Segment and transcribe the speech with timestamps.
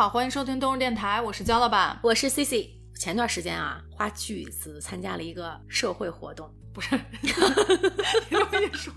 [0.00, 1.98] 好，欢迎收听东日电台，我是焦老板。
[2.02, 2.74] 我是 C C。
[2.98, 7.28] 前段时间啊，花巨资参加了一个社会活动，不是，你
[8.30, 8.94] 这么一说，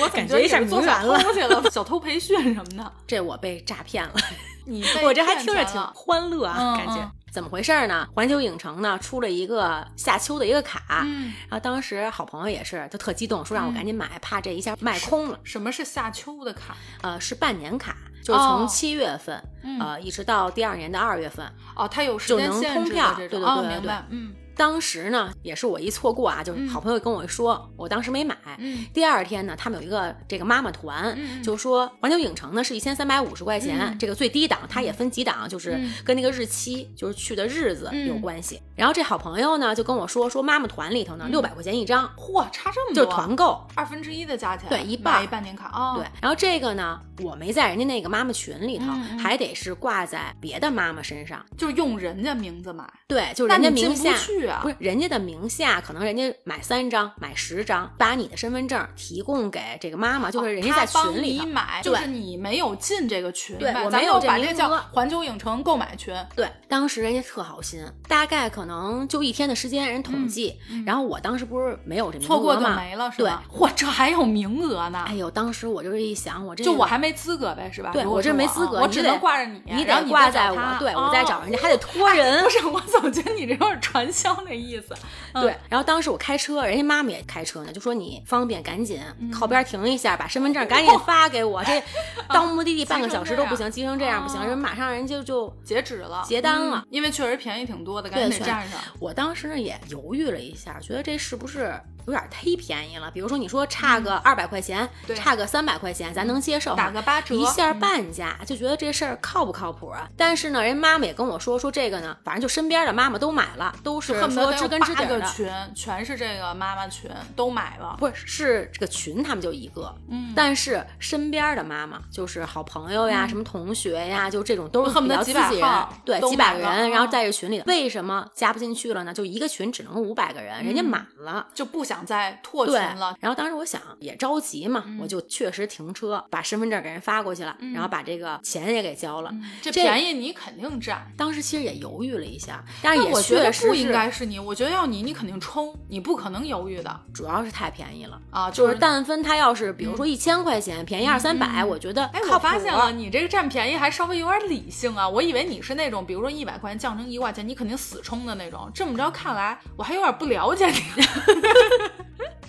[0.00, 2.92] 我感觉一下做小迷完了偷去了，小偷培训什么的。
[3.04, 4.14] 这我被诈骗了。
[4.64, 8.06] 你被 我这还听着挺欢乐啊，嗯感觉嗯怎么回事呢？
[8.14, 15.40] 环球影城呢出了一个夏秋的一个卡，嗯，然后当时好朋友也是，就特激动，说让我赶紧买，怕这一下卖空了。
[15.42, 16.76] 什么是夏秋的卡？
[17.02, 17.96] 呃，是半年卡，
[18.28, 21.46] 就从七月份、嗯呃一直到第二年的二月份。
[21.74, 23.42] 哦，它有时就能间限制的通票这种。
[23.42, 24.04] 哦，对对对对明白。
[24.10, 26.68] 嗯当时呢，也是我一错过啊，就是嗯。
[26.68, 28.36] 好朋友跟我说，我当时没买。
[28.58, 28.84] 嗯。
[28.92, 33.98] 第二天呢，他们有一个这个妈妈团，嗯就说环球影城呢是一千三百五十块钱，嗯。
[33.98, 35.92] 这个最低档，它也分几档，就是嗯。
[36.04, 38.08] 跟那个日期，就是去的日子嗯。
[38.08, 38.60] 有关系。
[38.74, 43.64] 然后这好朋友呢就跟我说，说妈妈团里头呢六百块钱一张，嚯，差这么多就是，团购。
[43.76, 45.14] 二分之一的价钱，对一半。
[45.14, 45.94] 买一半年卡哦。
[45.98, 48.86] 对，然后这个呢，我没在人家那个妈妈群里头，
[49.18, 51.44] 还得是挂在别的妈妈身上。
[51.56, 54.16] 就是用人家名字买，对，就是人家名下。
[54.18, 66.14] 去啊不是人家的名下，可能人家买三张、买十张，把你的身份证提供给这个妈妈，就是人家在群里买，就是你没有进这个群，对我没有把这叫名额环球影城购买群。
[66.34, 70.58] 对，当时人家特好心，大概可能就一天的时间，人统计。
[70.86, 73.42] 然后我当时不是没有这名额错过就嘛没了，是吧？
[73.52, 75.04] 嚯， 这还有名额呢！
[75.06, 77.90] 哎呦，当时我就是一想，我这就我还没资格呗，是吧？
[77.92, 82.42] 对我这没资格啊我只能挂着你，你得挂在我对我再找人家，哦还得托人。
[82.44, 84.94] 不是，我总觉得你这有点传销 那意思。
[85.32, 91.82] 嗯对，然后当时我开车，人家妈妈也开车呢，就说你方便赶紧嗯靠边停一下，把身份证赶紧发给我，这
[92.28, 98.80] 到目的地半个小时都不行，急成这样不行，哦人马上人就就截止了，结单了嗯因为确实便宜挺多的，赶紧得占上。
[98.98, 101.78] 我当时呢也犹豫了一下，觉得这是不是
[102.08, 103.10] 有点忒便宜了？
[103.10, 110.08] 比如说你说差个二百块钱，差个三百块钱，咱能接受哈，打个八折一下嗯半价，就觉得这事儿靠不靠谱啊？
[110.16, 115.26] 但是呢，人妈妈也跟我说，说这个呢，反正就身边的妈妈都买了，都是恨不得知根知底儿的。
[115.26, 117.96] 群，全是这个妈妈群，都买了。
[117.98, 129.12] 不是，是这个群他们就一个，嗯但是身边的妈妈就是好朋友呀、什么同学呀，就这种都是恨不比较得几百自己人，对，几百个人，然后哦在这群里，为什么加不进去了呢？
[129.12, 131.46] 就一个群只能五百个人，人家嗯满了。
[131.54, 133.16] 就不想再拓群对了，。
[133.20, 139.32] 然后当时我想也着急嘛，嗯我就确实停车，把身份证给人发过去了，然后把这个钱也给交了。
[139.62, 141.10] 这这便宜你肯定占。
[141.16, 148.20] 当时其实也犹豫了一下，但是也觉得确实不应该是你，我觉得要你，你肯定冲，你不可能犹豫的主要是太便宜了。
[148.30, 148.50] 啊！
[148.50, 155.08] 就是是但分他要是比如说一千块钱，便宜二三百，我觉得哎，我发现了，你这个占便宜还稍微有点理性啊！
[155.08, 158.70] 我以为你是那种，比如说一百块钱降成一块钱，你肯定死冲的那种。
[158.74, 160.78] 这么着看来，我还有点不了解你。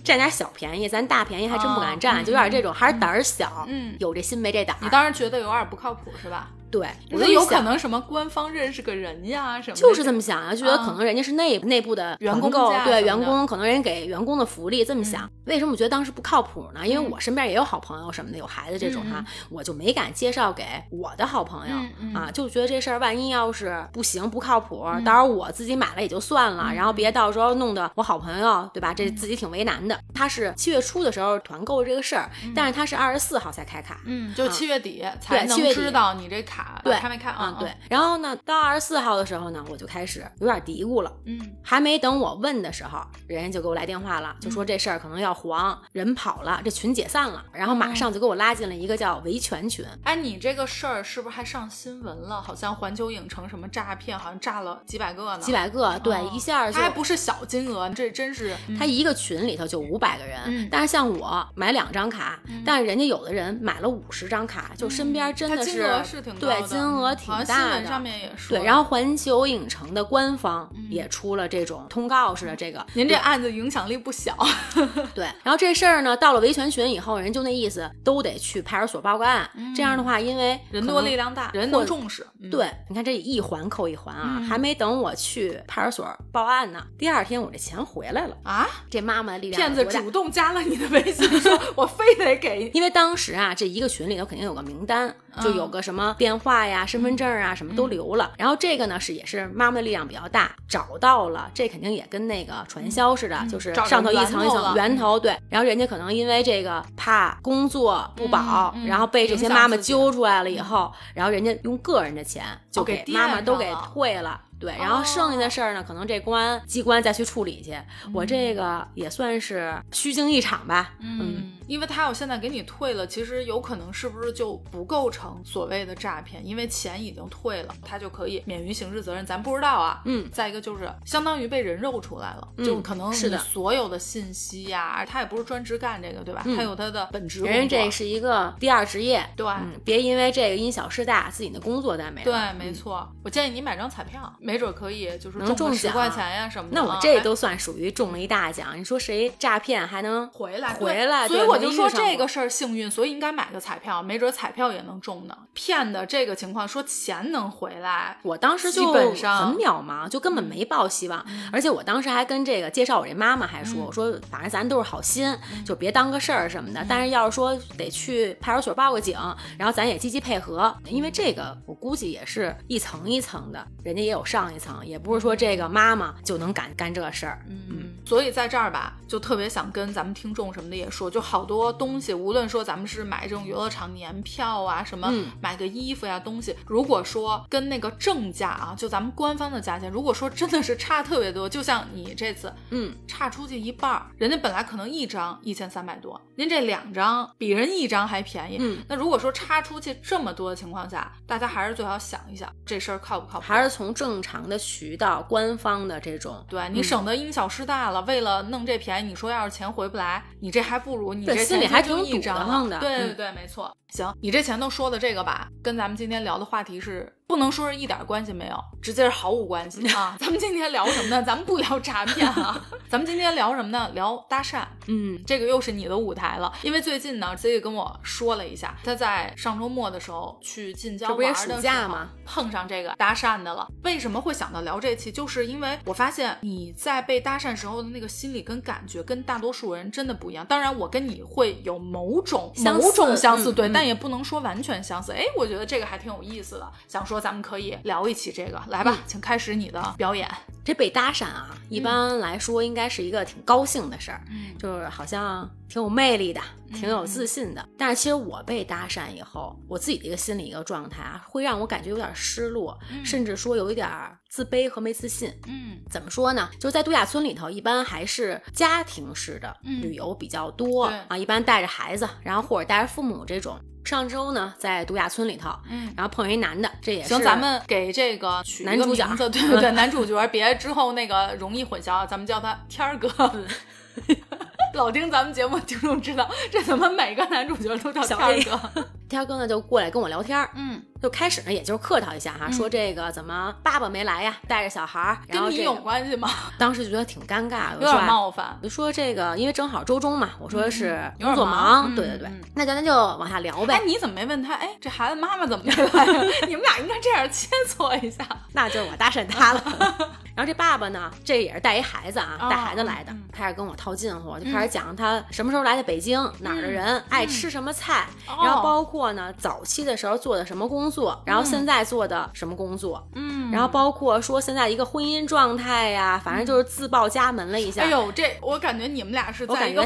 [0.09, 4.75] 占点小便宜，咱大便宜还真不敢占，哦就有点这种，还是胆儿小，嗯有这心没这胆。
[4.81, 6.49] 你当时觉得有点不靠谱是吧？
[6.71, 15.29] 对，我觉得有可能什么官方认识个人呀什么，就是这么想啊，就觉得啊可能人家是内内部的员工购对员工，可能人家给员工的福利这么想。
[15.45, 16.87] 为什么我觉得当时不靠谱呢？
[16.87, 21.75] 因为嗯我身边也有好朋友什么的，有孩子这种哈嗯，我就没敢介绍给我的好朋友
[22.13, 28.93] 啊，就觉得这事儿万一要是不行不靠谱，到时候我自己买了也就算嗯了，然后别到时候弄得我好朋友对吧？
[28.93, 29.99] 这自己挺为难的。
[30.13, 37.55] 他是七月初的时候团购这个事儿，但是他是二十四号才开卡，嗯，就七月底才能知道你这卡对还没开啊？
[37.59, 41.11] 对，然后呢，到二十四号的时候呢，我就开始有点嘀咕了。
[41.25, 49.85] 嗯，还没等我问的时候，人家就给我来电话了，就说这事儿可能要黄，人跑了，这群解散了，然后马上就给我拉进了一个叫维权群。
[50.03, 52.41] 哎，你这个事儿是不是还上新闻了？
[52.41, 55.39] 好像环球影城什么诈骗，好像诈了几百个呢。
[55.39, 67.75] 几百个，对，哦一下就它还不是小金额，这真是他一个群里头就五百个人，嗯但是像我买两张卡，但是人家有的人买了五十张卡，就身边真的金额是挺高对，金额挺大的。
[67.75, 68.57] 闻上面也说。
[68.57, 74.35] 对，然后环球影城的官方也出了这种通告似的，这个您这案子影响力不小。
[75.13, 79.49] 对，然后这事儿呢，到了维权群以后，人就那意思，都得去派出所报个案。
[79.75, 82.25] 这样的话，因为人多力量大，人或能重视。
[82.41, 88.35] 嗯，对，你看这一环扣一环啊，嗯还没等我去派出所报案呢，第二天我这钱回来了。
[88.43, 92.69] 啊，这妈妈的力量骗子主动加了你的微信，说 我非得给。
[92.73, 98.31] 因为当时啊，这一个群里头肯定有个名单，就有个什么电话呀、身份证啊，什么都留了。
[98.37, 105.37] 然后这个呢是也是妈妈的力量比较大，找到了，这肯定也跟那个传销似的，就是上头一层一层源头，对。
[105.49, 114.41] 然后人家可能因为这个怕工作不保，然后被这些妈妈揪出来了以后，然后人家用个人的钱就哦给给妈妈都给退了。
[114.59, 117.71] 对，然后剩下的事儿呢，可能这公安机关再去处理去。
[118.05, 120.93] 嗯我这个也算是虚惊一场吧。
[120.99, 126.45] 嗯，因为他要现在给你退了，其实有可能是不是就不构成所谓的诈骗？
[126.45, 130.01] 因为钱已经退了，他就可以免于刑事责任，咱不知道啊。
[130.05, 136.41] 嗯，再一个就是相当于被人肉出来了，嗯就可能是的所有的信息呀、他也不是专职干这个，对吧？
[136.45, 137.41] 嗯他有他的本职。
[137.41, 142.25] 人家这是一个第二职业，对嗯，别因为这个因小失大，自己的工作单没了。
[142.25, 143.07] 对，嗯没错。
[143.23, 146.75] 我建议你买张彩票，没准可以就是能中十块钱呀什么的。
[146.75, 148.77] 那我这都算属于中了一大奖。
[148.77, 151.27] 你说谁诈骗还能回来回来？
[151.27, 155.37] 所以我就说这个事儿幸运，所以应该买个彩票，没准彩票也能中呢。
[155.53, 161.25] 骗的这个情况，说钱能回来，我当时就基本上很渺茫，就根本没抱希望。
[161.51, 165.35] 而且我当时还跟这个介绍我这妈妈还说，嗯我说反正咱都是好心，
[165.65, 166.85] 就别当个事儿什么的。
[166.87, 169.17] 但是要是说得去派出所报个警，
[169.57, 177.43] 然后咱也积极配合，因为这个我估计也是一层一层的，人家也有上一层，也不是说这个妈妈就能干干这事儿。
[177.49, 198.57] 嗯，所以在这儿吧，就特别想跟咱们听众什么的也说，就好多东西，无论说咱们是买这种游乐场年票啊，什么嗯买个衣服呀东西，如果说跟那个正价啊，就咱们官方的价钱，如果说真的是差特别多，就像你这次嗯，差出去一半儿，人家本来可能一张一千三百多，您这两张比人一张还便宜。
[198.59, 203.45] 嗯，那如果说差出去这么多的情况下，大家还是最好想一想这事儿靠不靠谱。
[203.45, 213.75] 还是从正常的渠道、官方的这种，对你省得因小失大了，为了弄这便宜，你说要是钱回不来，你这还不如你对这钱心里还挺一张得慌的嗯对对对，没错。
[213.89, 220.17] 行，你这前头说的这个吧，跟咱们今天聊的话题是不能说是一点关系没有，直接是毫无关系 啊。
[220.19, 221.21] 咱们今天聊什么呢？
[221.21, 222.59] 咱们不聊诈骗啊，
[222.89, 223.87] 咱们今天聊什么呢？
[223.93, 224.63] 聊搭讪。
[224.87, 233.67] 嗯，这个又是你的舞台了，因为最近呢，C 跟我说了一下，他在上周末的时候去近郊这不也暑玩的时候碰上这个搭讪的了。
[233.83, 235.11] 为什么会想到聊这期？
[235.11, 240.43] 就是因为我发现你在被搭讪时候的那个心理跟感觉，跟大多数人真的不一样。
[240.47, 245.11] 当然，我跟你会有某种某种相似，对，但也不能说完全相似。
[245.11, 250.29] 哎，我觉得这个还挺有意思的，想说咱们可以聊一期这个，来吧，请开始你的表演。
[250.63, 256.39] 这被搭讪啊，一般来说应该是一个挺高兴的事儿，嗯就是好像挺有魅力的，
[256.71, 257.69] 挺有自信的。
[257.75, 265.33] 但是其实我被搭讪以后，我自己的一个心理一个状态啊，会让我感觉有点失落，嗯甚至说有一点儿自卑和没自信。
[265.47, 266.47] 嗯怎么说呢？
[266.59, 273.59] 就是在度假村里头，一般还是家庭式的嗯旅游比较多、对啊，一般带着孩子，然后或者带着父母这种。
[273.89, 275.91] 上周呢，在度假村里头，嗯。
[275.97, 283.09] 然后碰一男的，这也是行，咱们给这个取个男主角对对对， 男主角，别之后那个容易混淆，咱们叫他天儿哥。
[284.75, 288.85] 老听咱们节目听众知道，这怎么每个男主角都叫天儿哥？
[289.09, 296.29] 天儿哥呢就过来跟我聊天儿，嗯，就开始呢，也就是客套一下哈，嗯说这个怎么爸爸没来呀，带着小孩儿，然后跟你有关系吗？
[296.57, 298.57] 当时就觉得挺尴尬的，有点冒犯。
[298.61, 303.81] 我就说这个，因为正好周中嘛，我说是工作忙对对对，那咱咱就往下聊呗哎，。
[303.85, 304.53] 你怎么没问他？
[304.55, 306.05] 哎，这孩子妈妈怎么没 来？
[306.47, 308.25] 你们俩应该这样切磋一下。
[308.53, 309.63] 那就是我搭讪他了。
[310.35, 327.81] 然后这爸爸呢，这也是带一孩子啊，哦带孩子来的开始跟我套近乎，就开始讲他什么时候来的北京，哪儿的人，爱吃什么菜，哦然后包括呢早期的时候做的什么工作，然后现在做的什么工作，嗯然后包括说现在一个婚姻状态呀，反正就是自报家门了一下。
[327.81, 329.83] 哎呦，这我感觉你们俩是在一个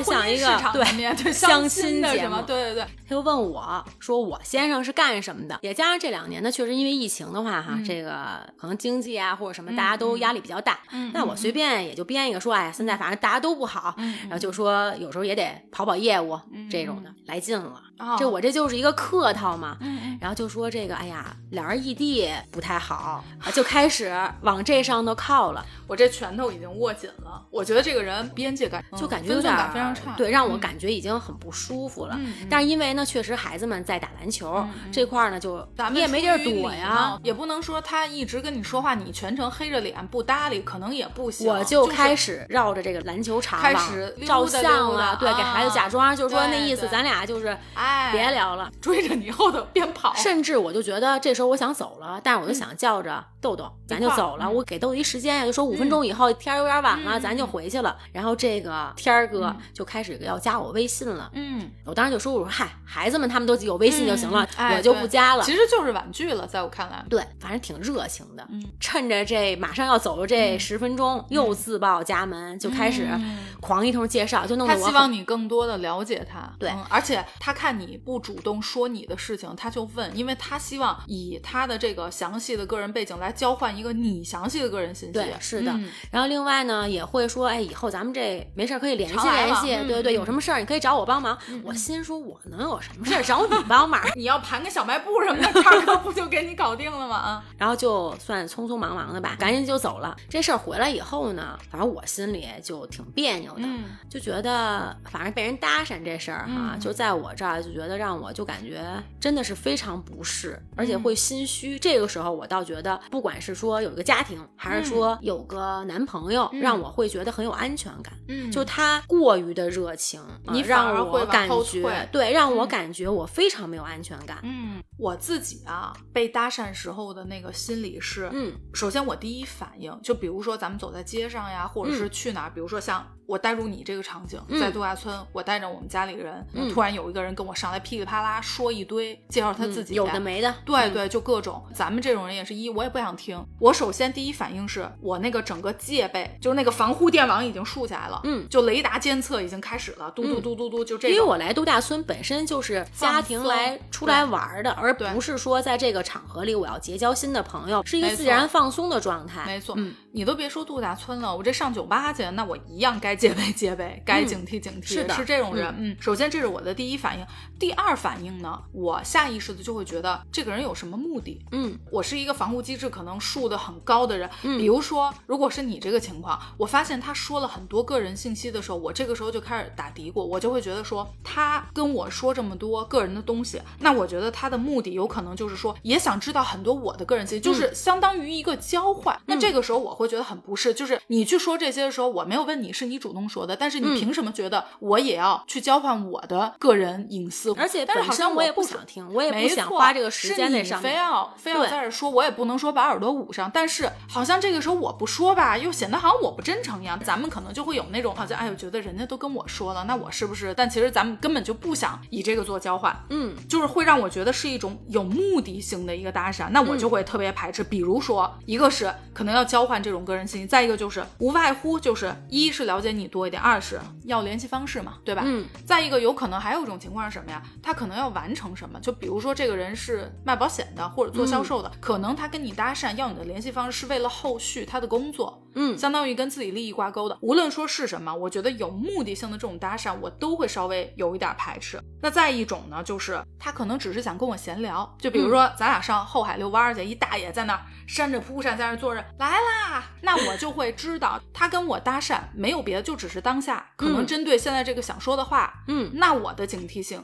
[0.74, 2.42] 对里面对相亲的什么？
[2.46, 10.80] 对对对，他就问我说：“我先生是干什么的？”也加上这两年呢，确实因为疫情的话，哈，嗯这个可能经济啊或者什么，嗯大家都压力比较大。
[10.92, 17.82] 嗯那我随便也就编一个说，哎，现在反正大家都不好，嗯然后就说有时候也得跑跑业务、嗯这种的，来劲了。
[18.00, 19.78] 哦这我这就是一个客套嘛。
[20.20, 27.42] 然后就说这个，哎呀，两人异地不太好，啊就开始往这上头靠了，我这拳头已经握紧了。
[27.50, 32.18] 我觉得这个人边界感就感觉有点感非常差，对，让我嗯感觉已经很不舒服了。
[32.50, 37.18] 但是因为呢，确实孩子们在打篮球、这块儿呢，就咱们你也没地儿躲呀。
[37.24, 41.48] 也不能说他一直跟你说话，你全程黑着脸不搭理，可能也不行。
[41.48, 48.72] 我就就是开始绕着这个篮球场开始照相了，对，给孩子假装，就是说那意思，咱俩就是哎，别聊了。
[48.82, 54.46] 追着你后头边跑，甚至我就觉得这时候我想走了，但是我就想叫着豆豆，咱就走了。
[54.46, 57.96] 嗯我给豆豆一时间呀，就说五分钟以后，天儿有点晚了，嗯咱就回去了。
[58.12, 61.30] 然后这个天儿哥就开始要加我微信了。
[61.34, 65.44] 嗯，我当时就说：“我说嗨，孩子们他们都有微信就行了，我就不加了。
[65.44, 68.46] 其实就是婉拒了，在我看来，对，反正挺热情的。
[68.50, 85.14] 嗯趁着这马上要走的这十分钟，又自报家门，就开始嗯狂一通介绍，就弄得我他希望你更多的了解他，对嗯而且他看你不主动说你的事情，他就问，因为他希望以他的这个详细的个人背景来交换一个你详细的个人信息。
[85.14, 85.72] 对，是的。
[85.72, 91.38] 嗯然后另外呢，也会说，哎，以后咱们这没事儿可以联系联系，嗯对对对，嗯有什么事儿你可以找我帮忙。
[91.64, 94.02] 我心说，我能有什么事儿找你帮忙？
[94.16, 97.16] 你要盘个小卖部什么的，叉哥不就给你搞定了吗？
[97.16, 100.16] 啊，然后就算匆匆忙忙的吧，赶紧就走了。
[100.30, 108.84] 这事儿回来以后呢，反正我心里就挺别扭的，嗯就觉得反正被人搭讪这事儿哈，嗯就在我这儿就觉得让我就感觉
[109.20, 111.80] 真的是非常不适，而且会心虚。
[111.80, 116.60] 这个时候我倒觉得，不管是说有一个家庭，还是说有个男朋友，嗯。
[116.60, 118.14] 让我会觉得很有安全感。
[118.28, 118.52] 嗯。
[118.52, 122.68] 就他过于的热情，呃你反而让我感觉对，让我嗯。
[122.68, 124.40] 感觉我非常没有安全感。
[124.44, 134.60] 嗯，我自己啊，被搭讪时候的那个心理是，嗯，首先我第一反应，就比如说咱们走在街上呀，或者是嗯去哪儿，比如说像我带入你这个场景，嗯。
[134.60, 136.70] 在度假村，我带着我们家里人，嗯。
[136.74, 140.20] 突然有一个人跟我上来噼里啪啦说一堆，介绍他自己、嗯有的。
[140.20, 143.46] 没的，嗯对对，就各种，咱们这种人也是一，我也不想听。
[143.60, 151.16] 我首先第一反应是我那个整个戒备，就是那个防护电网已经竖起来了，嗯就雷达监测已经开始了，嘟嘟嗯嘟嘟嘟，就这种。
[151.16, 159.44] 因为我来度假村本身就是家庭来出来玩儿的，而不是说在这个场合里我要结交新的朋友，是一个自然放松的状态。
[159.46, 164.88] 没错，嗯，你都别说度假村了，我这上酒吧去，那我一样该戒备戒备，该警惕警惕。
[164.88, 165.74] 是的是这种人。
[165.78, 167.26] 嗯，首先这是我的第一反应，
[167.60, 171.40] 第二反应呢，我下意识的就会觉得这个人有什么目的。
[171.52, 171.78] 嗯。
[171.92, 174.58] 我是一个防护机制可能树的很高的人，嗯。
[174.60, 189.20] 比如说，如果是你这个情况，我发现他说了很多个人信息的时候，我这个时候就开始打嘀咕，我就会觉得说，他跟我说这么多个人的东西，那我觉得他的目的有可能就是说，也想知道很多我的个人信息，就是相当于一个交换。
[189.26, 194.04] 那这个时候我会觉得很不适，就是你去说这些的时候，我没有问你是你主动说的，但是你嗯。
[194.04, 197.54] 凭什么觉得我也要去交换我的个人隐私？
[197.58, 200.94] 而且但是好本身我也不不想听，我也没不想花这个时间在上面。
[200.94, 207.00] 要非要在这儿说，我也不能说把耳朵捂上，但是好像这个时候我不说吧，又显得好像我不真诚一样。
[207.00, 210.54] 咱们可能就会有那种好像，哎呦，觉得人家都跟我说了，那我是不是？
[210.54, 217.64] 但其实咱们根本就不想以这个做交换，嗯就是会让我觉得是一种有目的性的一个搭讪，那我就会特别排斥。
[217.64, 225.24] 比如说，一个是可能要交换这种个人信息，再一个就是无外乎就是一是了解你多一点，二是要联系方式嘛，对吧？
[225.26, 227.42] 嗯再一个，有可能还有一种情况是什么呀？
[227.62, 228.80] 他可能要完成什么？
[228.82, 237.18] 就比如说，这个人是卖保险的或者做销售的，可能他跟你搭讪要你的联系方式是为了后续他的工作，嗯相当于跟自己利益挂钩的。
[237.22, 241.82] 无论说是什么，我觉得有目的性的这种搭讪，我都会稍微有一点排斥。
[242.02, 257.04] 那再一种呢，就是他可能只是想跟我闲聊，就比如说咱俩上后海遛弯儿去，一大爷在那儿扇着蒲扇在那儿坐着，来啦，那我就会知道他跟我搭讪没有别的，就只是当下可能嗯针对现在这个想说的话，嗯那我的警惕性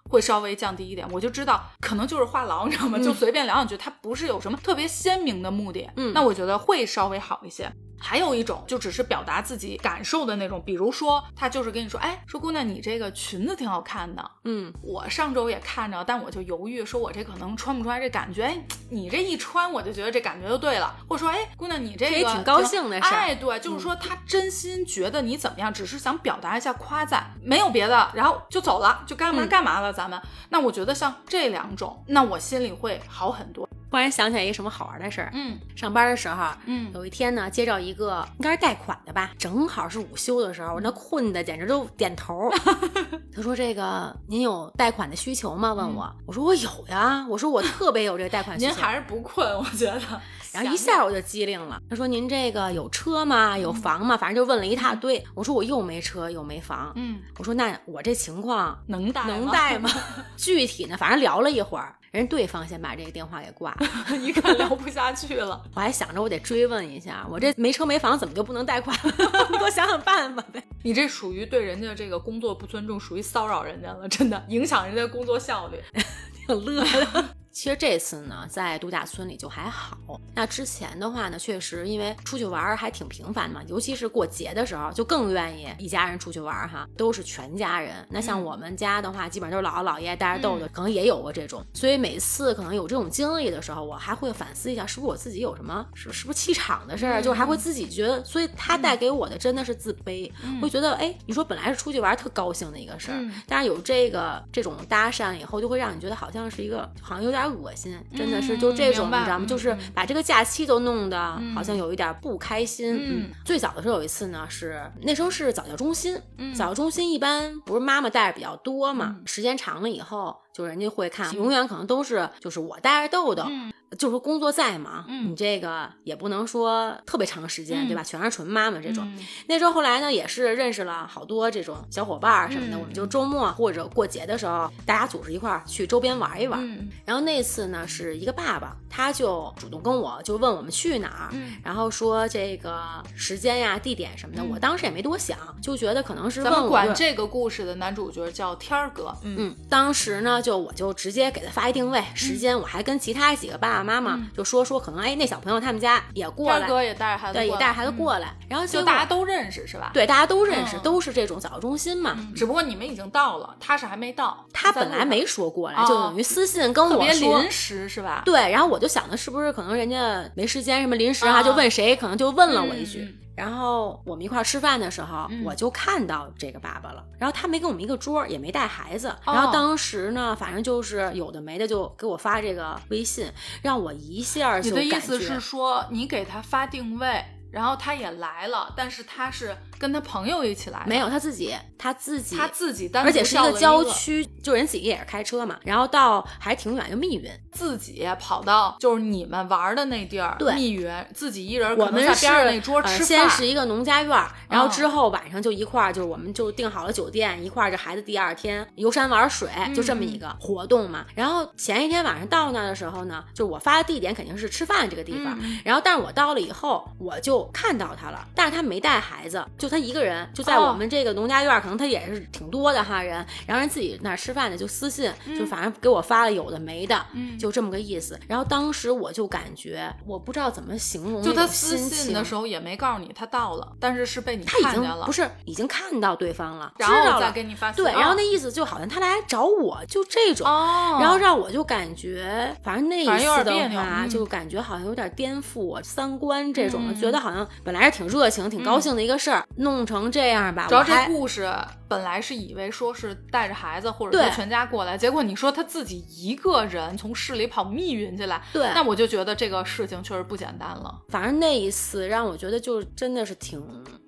[0.11, 2.99] 会稍微降低一点，我就知道可能就是话痨，你知道吗？
[2.99, 7.71] 就随便聊两句，他不是有什么特别鲜明的目的，嗯那我觉得会稍微好一些。
[8.03, 18.43] 还有一种就只是表达自己感受的那种，比如说他就是跟你说，哎，说姑娘你这个裙子挺好看的，嗯我上周也看着，但我就犹豫，说我这可能穿不出来这感觉。
[18.43, 18.57] 哎，
[18.89, 20.95] 你这一穿，我就觉得这感觉就对了。
[21.07, 29.93] 或者说，哎，姑娘你这个这也挺高兴的事哎，对，就是说他真心觉得你怎么样，只是想表达一下夸赞，没有别的，然后就走了，就干嘛嗯干嘛了。
[29.93, 33.67] 咱们，那我觉得像这两种，那我心里会好很多。
[33.91, 35.29] 忽然想起来一个什么好玩的事儿。
[35.33, 42.49] 嗯上班的时候，嗯有一天呢，接着一个应该是贷款的吧，正好是午休的时候，我那困的简直都点头。
[43.35, 48.71] 他说：“这个您有贷款的需求吗？”问我，我说我有呀，我说我特别有这个贷款需求。
[48.71, 50.01] 您还是不困，我觉得。
[50.53, 53.57] 然后一下我就机灵了，他说：“您这个有车吗？
[53.57, 54.15] 有房吗？
[54.17, 59.89] 反正就问了一大堆。”我说：“我又没车又没房。”嗯，我说：“那我这情况能贷能贷吗？”
[60.37, 64.17] 具体呢，反正聊了一会儿，人对方先把这个电话给挂了。
[64.17, 65.63] 一看聊不下去了。
[65.73, 68.97] 我还想着我得追问一下，我这没车没房怎么就不能贷款？
[69.05, 70.61] 你给我想想办法呗。
[70.83, 75.77] 你这属于对人家这个工作不尊重，属于骚扰人家了，真的影响人家工作效率。
[76.45, 77.35] 挺乐的。
[77.51, 79.97] 其实这次呢，在度假村里就还好。
[80.33, 87.93] 那之前的话呢，确实因为出去玩儿还挺频繁的嘛，尤其是过节的时候，就更愿意一家人出去玩儿哈，都是全家人。
[88.09, 91.63] 那像嗯我们家的话，基本上都是姥姥姥爷带着豆豆，可能也有过这种。
[91.73, 100.31] 所以每次可能有这种经历的时候，我还会反思一下，是不是我自己有什么，是是不是气场的事儿，嗯就是还会自己觉得，所以他带给我的真的是自卑，
[100.61, 109.45] 会觉得哎，你说本来是出去玩儿特高兴的一个事儿，嗯但是有这个这种搭讪以后，就会让你觉得好像是一个，好像有点恶心，真的是嗯就这种，你知道吗？
[109.45, 112.97] 嗯就是嗯把这个假期都弄得嗯好像有一点不开心。
[113.01, 123.43] 嗯最早的时候有一次呢，是那时候是早教中心，嗯早教中心一般不是妈妈带着比较多嘛，嗯时间长了以后，就人家会看，永远可能都是就是我带着豆豆。
[123.91, 128.01] 嗯就是说工作再忙，嗯你这个也不能说特别长时间，嗯对吧？
[128.01, 129.03] 全是纯妈妈这种。
[129.05, 136.59] 嗯那时候后来呢，也是认识了好多这种小伙伴儿什么的，嗯我们就周末或者过节的时候，大家组织一块儿去周边玩一玩。
[136.65, 144.41] 嗯然后那次呢，是一个爸爸，他就主动跟我就问我们去哪儿，嗯然后说这个时间呀、地点什么的。
[144.41, 154.29] 嗯我当时也没多想，就觉得可能是问管这个故事的男主角叫天儿哥，嗯嗯，当时呢，就我就直接给他发一定位时间，我还跟其他几个爸爸妈妈嗯。
[154.35, 159.91] 就说说，可能哎那小朋友他们家也过来，二哥也带着孩子过来，对，也带着孩子嗯过来，然后就大家都认识是吧？
[159.93, 160.79] 对大家都认识，嗯。
[160.81, 162.15] 都是这种早教中心嘛。
[162.17, 165.85] 嗯，只不过你们已经到了，他是还没到，他本来没说过来，哦。
[165.87, 167.39] 就等于私信跟我说。
[167.41, 168.21] 临时是吧？
[168.25, 173.15] 对，然后我就想的是不是可能人家没时间，什么临时啊，啊就问谁，可能就问了我一句。
[173.35, 177.03] 然后我们一块儿吃饭的时候，嗯我就看到这个爸爸了。
[177.17, 179.07] 然后他没跟我们一个桌，也没带孩子。
[179.25, 197.27] 哦然后当时呢，反正就是有的没的，就给我发这个微信，让我一下你就你的意思是说，你给他发定位，然后他也来了，但是他是跟他朋友一起来，没有他自己，他自己他自己单独而且是一个郊区，就人自己也是开车嘛，然后到还挺远，就密云。
[197.51, 211.05] 自己跑到就是你们玩的那地儿，对密云，自己一人我可能在们是边上那桌呃吃饭，先是一个农家院儿，然后嗯之后晚上就一块儿，就是我们就订好了酒店，一块儿这孩子第二天游山玩水，就这么一个活动嘛。
[211.15, 220.67] 然后前一天晚上到那儿的时候呢，就我发的地点肯定是吃饭这个地方，嗯然后但是我到了以后，我就看到他了，但是他没带孩子，就他一个人，就在哦。
[220.67, 227.37] 我们这个农家院儿，可能他也是挺多的哈人，然后人自己那儿吃饭的就私信，就反正给我发了有的没的，嗯。
[227.39, 228.19] 就这么个意思。
[228.27, 237.71] 然后当时我就感觉，我不知道怎么形容，就他私信的时候也没告诉你他到了，但是是被你看见了，不是已经看到对方了，然后再给你发。
[237.71, 238.15] 对，然后哦。
[238.17, 240.45] 那意思就好像他来找我，就这种。
[240.45, 244.09] 哦，然后让我就感觉，反正那一次的话，嗯。
[244.09, 246.99] 就感觉好像有点颠覆我三观这种的，嗯。
[246.99, 251.47] 觉得好像本来是挺热情、挺高兴的一个事儿，弄成这样吧，主要这故事
[251.87, 261.01] 本来是以为说是带着孩子或者说全家过来，结果你说他自己一个人从市里跑密云去来，对那我就觉得这个事情确实不简单了。
[261.09, 263.61] 反正那一次让我觉得就真的是挺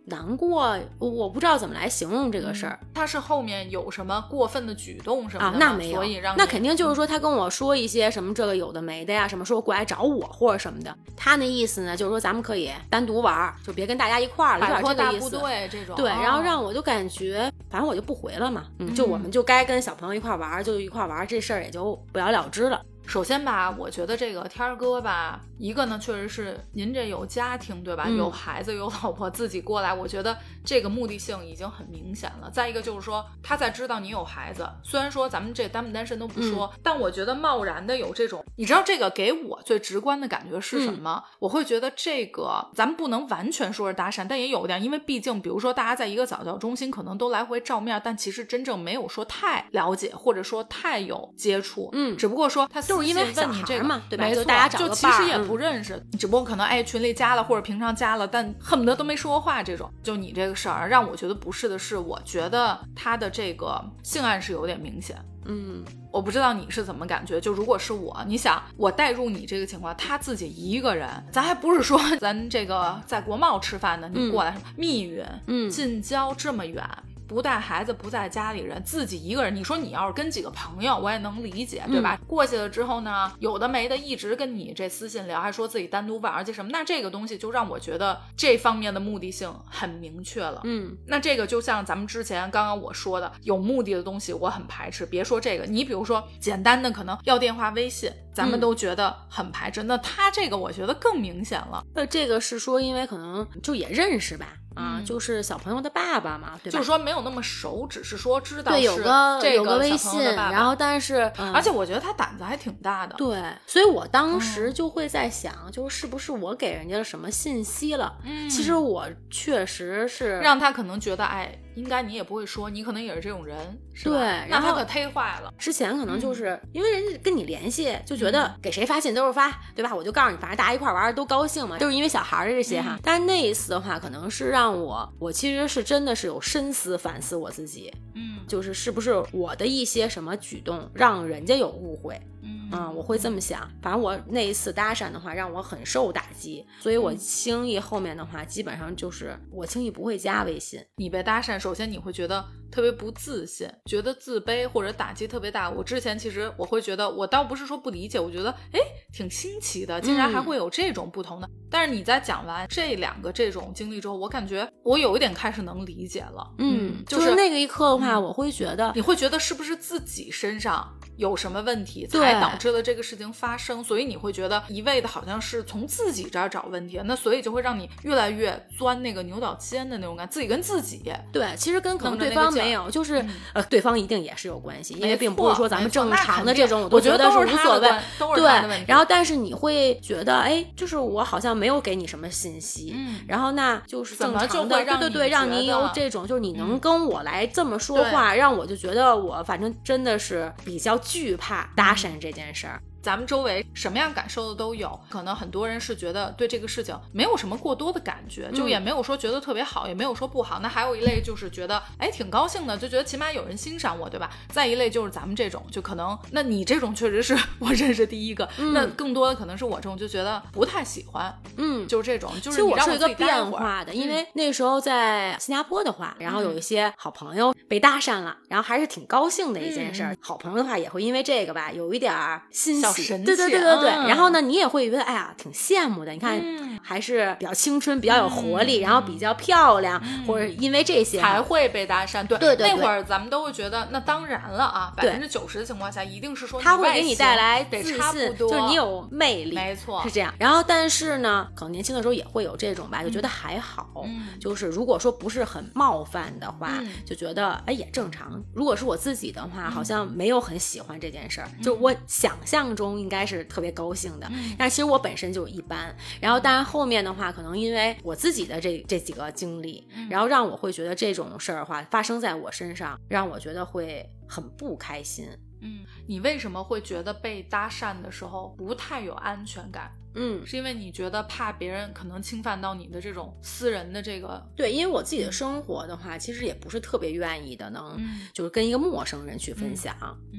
[0.06, 2.78] 难过，我不知道怎么来形容这个事儿。
[2.94, 10.94] 他是后面有什么过分的举动什么的，吗啊那没有所以让，那肯定就是说他跟我说一些什么这个有的没的呀，什么说过来找我或者什么的。
[11.16, 15.39] 他那意思呢，就是说咱们可以单独玩儿，就别跟大家一块儿了，有点这个意思。
[15.39, 22.82] 队这种，对，然后哦让我就感觉，反正我就不回了嘛，嗯，就我们就该跟小朋友一块儿玩儿，就一块儿玩儿，这事儿也就不了了之了。
[23.06, 28.06] 首先吧，我觉得这个天儿哥吧，一个呢，确实是您这有家庭对吧？
[28.08, 32.50] 嗯有孩子有老婆，自己过来，我觉得这个目的性已经很明显了。
[32.52, 41.24] 再一个就是说，他在知道你有孩子，虽然说咱们这单不单身都不说，嗯但我觉得贸然的有这种，你知道这个给我最直观的感觉是什么？
[41.26, 59.91] 嗯我会觉得这个咱们不能完全说是搭讪，但也有点，因为毕竟比如说大家在一个早教中心，可能都来回照面，但其实真正没有说太了解，或者说太有接触，嗯只不过说他就是因为问你这个嘛对吧，就大家找就其实也嗯不认识，只不过可能哎群里加了或者平常加了，但恨不得都没说过话这种。
[60.01, 65.17] 就你这个事儿让我觉得不是的是，我觉得他的这个性暗示有点明显。
[65.45, 76.82] 嗯，我不知道你是怎么感觉，就如果是我，你想我带入你这个情况，他自己一个人，咱还不是说咱这个在国贸吃饭呢，你过来、密云，嗯近郊这么远。
[77.27, 79.55] 不带孩子，不在家里人，自己一个人。
[79.55, 82.19] 你说你要是跟几个朋友，我也能理解，对吧？
[82.27, 90.62] 过去了之后呢，有的没的，一直跟你这私信聊，还说自己单独玩，而且什么，那这个东西就让我觉得这方面的目的性很明确了。
[90.63, 95.05] 嗯，那这个就像咱们之前刚刚我说的，有目的的东西我很排斥。
[95.05, 99.83] 别说这个，你比如说简单的可能要电话、微信，咱们嗯都觉得很排斥。
[99.83, 106.77] 那他这个我觉得更明显了，那这个是说，因为可能就也认识吧，啊，嗯就是小朋友的爸爸嘛，对吧？
[106.77, 113.15] 就是说没有那么熟，只是说知道对，有是个这有个微信，然后但是，嗯而且我觉得他胆子还挺大的。
[113.15, 118.13] 对，所以我当嗯时就会在想，就是是不是我给人家了什么信息了？
[118.23, 123.57] 嗯其实我确实是让他可能觉得，哎，应该你也不会说，你可能也是这种人，
[123.93, 125.53] 是吧对然后那他可忒坏了。
[125.57, 129.93] 之前可能就是因为人家跟你联系，就觉嗯得给谁发信都是发，对吧？
[129.93, 132.95] 我就告诉你，反正大家一块儿玩儿都高兴嘛，就是因为小孩儿的这些哈。
[132.95, 142.19] 嗯但是那一次的话，可能是让我，我其实是真的是有深思反思我自己，嗯就是是不是我的一些什么举动让人家有误会。
[142.43, 143.69] 嗯嗯，我会这么想。
[143.82, 150.84] 反正我那一次搭讪的话，让我很受打击，所以我轻易后面的话，基本上就是我轻易不会加微信。
[150.95, 155.69] 你被搭讪，首先你会觉得特别不自信，觉得自卑或者打击特别大。
[155.69, 158.79] 我之前其实我会觉得，我倒不是说不理解，我觉得哎
[159.13, 161.47] 挺新奇的，竟然还会有这种不同的。
[161.69, 166.53] 但是你在讲完这两个这种经历之后，我感觉我有一点开始能理解了。
[166.58, 173.84] 嗯，就是那个一刻的话，我会觉得你会觉得是不是自己身上有什么问题，才导致了这个事情发生？
[173.84, 181.04] 所以你会觉得一味的好像是从自己这儿找问题，那所以就会让你越来越钻那个牛角尖的那种感，自己跟自己。
[181.32, 183.23] 对，其实跟可能对方没有，就是
[183.54, 187.89] 呃，对方一定也是有关系，因为并不是说咱们正常的这种，我觉得是无所谓。
[188.36, 202.82] 对，然后但是你会觉得，哎，就是我好像没有给你什么信息，嗯，然后那就是正常的，对对对，让你有这种，就是你能跟我来这么说话，让我就觉得我反正真的是比较惧怕搭讪这件事儿。
[203.04, 210.60] 咱们周围什么样感受的都有，可能很多人是觉得对这个事情没有什么过多的感觉，就也没有说觉得特别好，也没有说不好。
[210.62, 214.30] 那还有一类就是觉得哎挺高兴的，就觉得起码有人欣赏我，对吧？
[214.50, 222.32] 再一类就是咱们这种，就可能那你这种确实是 我认识第一个，那更多的可能是我这种就觉得不太喜欢，嗯，就是这种。
[222.42, 230.18] 就是我是一个变化的，因为那时候在新加坡的话，然后有一些好朋友被搭讪了，然后还是挺高兴的一件事。
[230.22, 232.13] 好朋友的话也会因为这个吧，有一点
[232.52, 233.79] 欣喜，对对对对。
[233.79, 236.12] 对，然后呢，你也会觉得，哎呀，挺羡慕的。
[236.12, 236.41] 你看，
[236.82, 242.25] 还是比较青春，比较有活力，然后比较漂亮，或者因为这些才会被搭讪。
[242.27, 250.34] 对对对，那会儿咱们都会觉得，那当然了啊，百分之九十的情况下，一定是说他会给你带来自信，就是你有魅力，没错，是这样。
[250.38, 254.06] 然后，但是呢，可能年轻的时候也会有这种吧，就觉得还好，
[254.39, 258.43] 就是如果说不是很冒犯的话，就觉得哎也正常。
[258.53, 264.30] 如果是我自己的话，好像没有很喜欢这件事儿，就我想象中应该是特别高兴的。
[264.58, 275.28] 但其实我本身就一般，然后当然后面的话，可能因为我自己的这这几个经历，然后让我会觉得这种事儿的话发生在我身上，让我觉得会很不开心。
[275.62, 279.91] 嗯，你为什么会觉得被搭讪的时候不太有安全感？
[280.15, 287.99] 嗯，是因为你觉得怕别人可能侵犯到你的这种私人的这个对，因为我自己的生活的话，其实也不是特别愿意的，能
[288.34, 289.95] 就是跟一个陌生人去分享，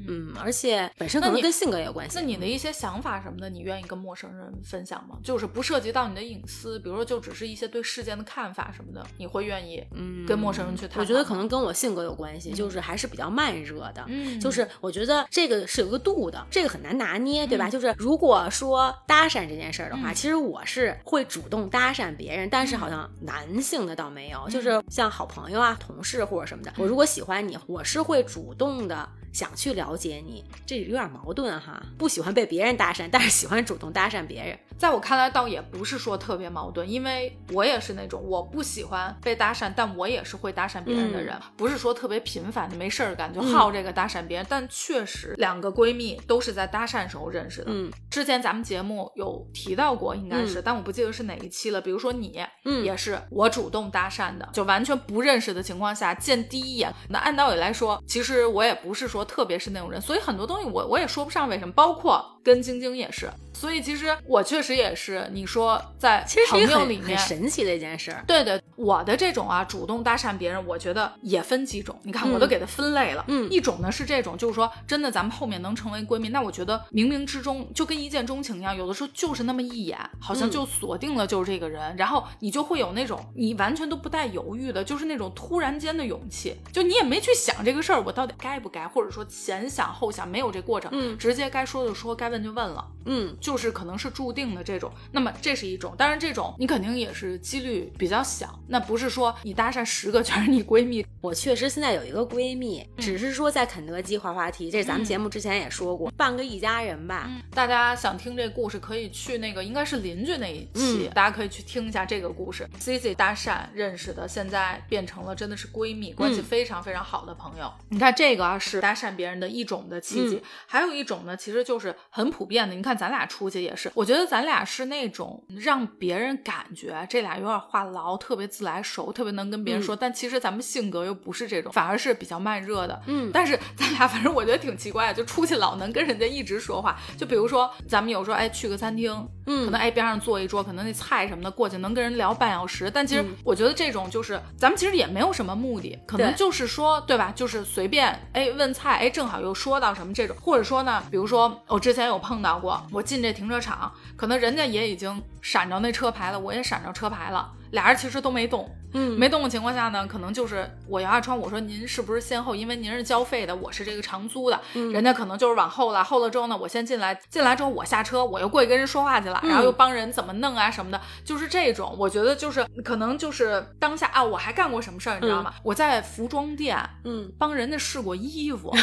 [0.06, 2.18] 嗯，而且本身可能跟性格也有关系。
[2.18, 5.18] 那你的一些想法什么的，你愿意跟陌生人分享吗？
[5.24, 11.00] 就是不涉及到你的隐私，比如说就只是一些对事件的看法什么的，你会愿意嗯跟陌生人去谈？
[11.00, 17.68] 我觉得可能跟我性格有关系，就是还是比较慢热的，嗯，就是我觉得这个是有个度的，这个很难拿捏，对吧？
[17.68, 19.63] 就是如果说搭讪这件。
[19.64, 29.08] 件事儿的话，其实我是会主动搭讪别人，但是好像男性的倒没有，就是像好朋友啊、同事或者什么的，我如果喜欢你，我是会主动的。
[29.34, 31.82] 想去了解你，这有点矛盾哈。
[31.98, 34.58] 不喜欢被别人搭讪，但是喜欢主动搭讪别人。
[34.78, 44.46] 在我看来，倒也不是说特别矛盾，因为我也是那种我不喜欢被搭讪，但我也是会搭讪别人的人，不是说特别频繁的没事儿干就好这个搭讪别人。
[44.48, 47.66] 但确实，两个闺蜜都是在搭讪时候认识的。
[47.68, 51.80] 嗯，之前咱们节目有提到过，应该是，但我不记得是哪一期了。
[51.80, 56.92] 比如说你，嗯，也是我主动搭讪的，就完全不认识的情况下见第一眼。
[57.08, 59.23] 那按道理来说，其实我也不是说。
[59.24, 63.28] 特别是那种人，所以很多东西我我也说不上为什么，包括跟晶晶也是。
[63.52, 68.14] 所以其实我确实也是，你说在朋友里面神奇的一件事。
[68.26, 71.98] 对对，我的这种啊，主动搭讪别人，我觉得也分几种。
[72.02, 73.24] 你看，我都给它分类了。
[73.28, 94.34] 嗯，一种呢是这种，就是说真的，咱们后面能成为闺蜜，那我觉得冥冥之中就跟一见钟情一样，有的时候就是那么一眼，好像就锁定了就是这个人，然后你就会有那种你完全都不带犹豫的，就是那种突然间的勇气，就你也没去想这个事儿，我到底该不该，或者说前想后想，没有这过程，嗯，直接该说就说，该问就问了，嗯，就是可能是注。
[94.34, 101.06] 定的这种，那么这是一种，当然这种你肯定也是几率比较小，那不是说你搭讪十个全是你闺蜜。
[101.22, 107.30] 我确实现在有一个闺蜜，只是说在肯德基滑滑梯，这是咱们节目之前也说过，半个一家人吧。
[107.52, 112.68] 大家想听这故事，可以去那个应该是邻居那一期，大家可以去听一下这个故事。
[112.80, 117.72] C C 搭讪认识的，现在变成了真的是闺蜜，关系非常非常好的朋友。
[117.90, 122.74] 你看这个啊，是搭讪别人的一种的契机，还有一种呢，其实就是很普遍的。
[122.74, 124.24] 你看咱俩出去也是，我觉得。
[124.24, 129.94] 咱俩是那种让别人感觉这俩有点话痨，特别自来熟，特别能跟别人说。
[129.94, 133.00] 但其实咱们性格又不是这种，反而是比较慢热的。
[133.06, 136.98] 嗯，但是咱俩 反正我觉得挺奇怪的，就出去老能跟人家一直说话。
[137.16, 139.12] 就比如说咱们有时候哎去个餐厅，
[139.46, 142.90] 嗯，可能哎边上坐一桌，可能那菜什么的过去能跟人聊半小时。
[142.92, 147.30] 但其实我觉得这种就是咱们其实也没有什么目的，可能就是说对吧？
[147.36, 152.13] 就是随便哎问菜，哎正好又说到什么这种，或者说呢，比如说我之前有。
[152.14, 152.82] 有碰到过。
[152.90, 158.74] 我进这停车场，可能人家也已经闪着那车牌了，我也闪着车牌了，俩人其实都没动。
[158.96, 162.54] 嗯，没动的情况下呢，可能就是我摇下窗，我说您是不是先后？
[162.54, 166.04] 因为您是交费的，我是这个长租的，人家可能就是往后了。
[166.04, 171.92] 后了之后呢，我先进来，进来之后我下车，我又过去跟人说话去了，然后又帮人怎么弄啊什么的，就是这种。
[171.98, 175.52] 我觉得就是可能就是当下啊，我还干过什么事儿，你知道吗？
[175.64, 178.72] 我在服装店，嗯，帮人家试过衣服。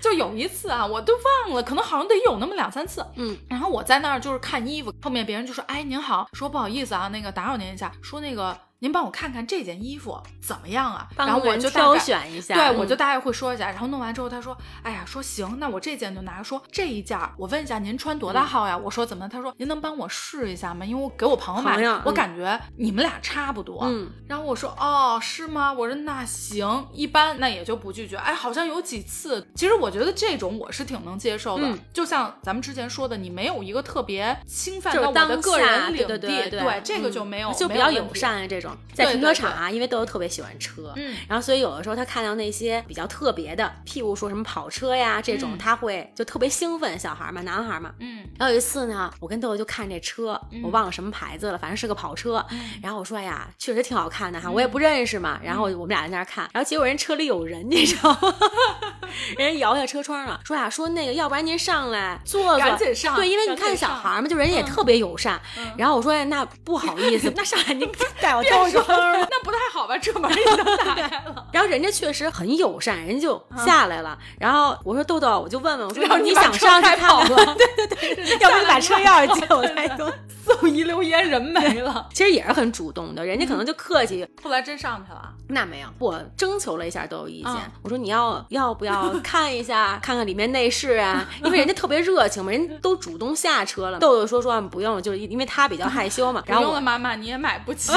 [0.00, 1.14] 就有一次啊，我都
[1.46, 3.04] 忘了，可能好像得有那么两三次。
[3.16, 11.08] 嗯，然后我在那儿就是看衣服，后面别人就说：“哎，您好，说不好意思啊，那个打扰您一下，说那个。”您帮我看看这件衣服怎么样啊？
[11.16, 13.68] 然后我就挑选一下，对，我就大概会说一下。
[13.70, 16.42] 然后弄完之后，他说：“哎呀，说行，那我这件就拿。
[16.42, 20.84] 说这一件，我问一下您穿多大号呀？”我说：“怎么？”他说：“您能帮我试一下吗？
[20.84, 24.10] 因为我给我朋友买，我感觉你们俩差不多。”嗯。
[24.28, 31.66] 然后我说：“哦，是吗？”我说：“那行，一般那也就不拒绝。”哎，好像有几次，其实我觉得这种我是挺能接受的。
[31.92, 38.46] 就像咱们之前说的，你没有一个特别侵犯到我的个人领地，对对，这个就没有，就比较友善啊。
[38.46, 39.52] 这种在停车场。
[39.52, 46.98] 啊，因为豆豆特别喜欢车，嗯，然后所以有的时候他看到那些比较特别的，譬如说什么跑车呀这种，他会就特别兴奋。
[46.98, 48.26] 小孩嘛，男孩嘛，嗯。
[48.38, 52.44] 然后有一次呢，我跟豆豆就看这车，我忘了什么牌子了，反正是个跑车。
[52.82, 58.34] 然后我说：“哎呀，确实挺好看的哈，我也不认识嘛。”然后我们俩在那儿看，然后结果人车里有人，你知道吗？
[59.38, 63.14] 人摇下车窗了，说呀：“说那个，要不然您上来坐坐。”赶紧上。
[63.16, 65.40] 对，因为你看小孩嘛，就人家也特别友善。
[65.76, 67.88] 然后我说：“哎，那不好意思， 那上来您
[68.20, 68.82] 带我兜一圈。
[69.30, 69.96] ”那不太好吧？
[69.98, 71.46] 这门已经打开了。
[71.52, 74.16] 然后人家确实很友善，人家就下来了。
[74.38, 77.54] 然后我说：“豆豆，我就问问，我说你想上去看吗？
[77.56, 80.12] 对对 对， 要不你把车钥匙借我再用。”
[80.60, 82.08] 送一溜烟，人没了。
[82.14, 84.26] 其实也是很主动的，人家可能就客气。
[84.42, 91.26] 后来真上去了，那没有，我征求了一下豆豆意见，我说你要要不要 看一下，看看里面内饰啊？
[91.42, 93.98] 因为人家特别热情嘛，人都主动下车了。
[93.98, 96.42] 豆豆说说不用，就是因为他比较害羞嘛。
[96.46, 97.90] 然后了，妈妈你也买不起，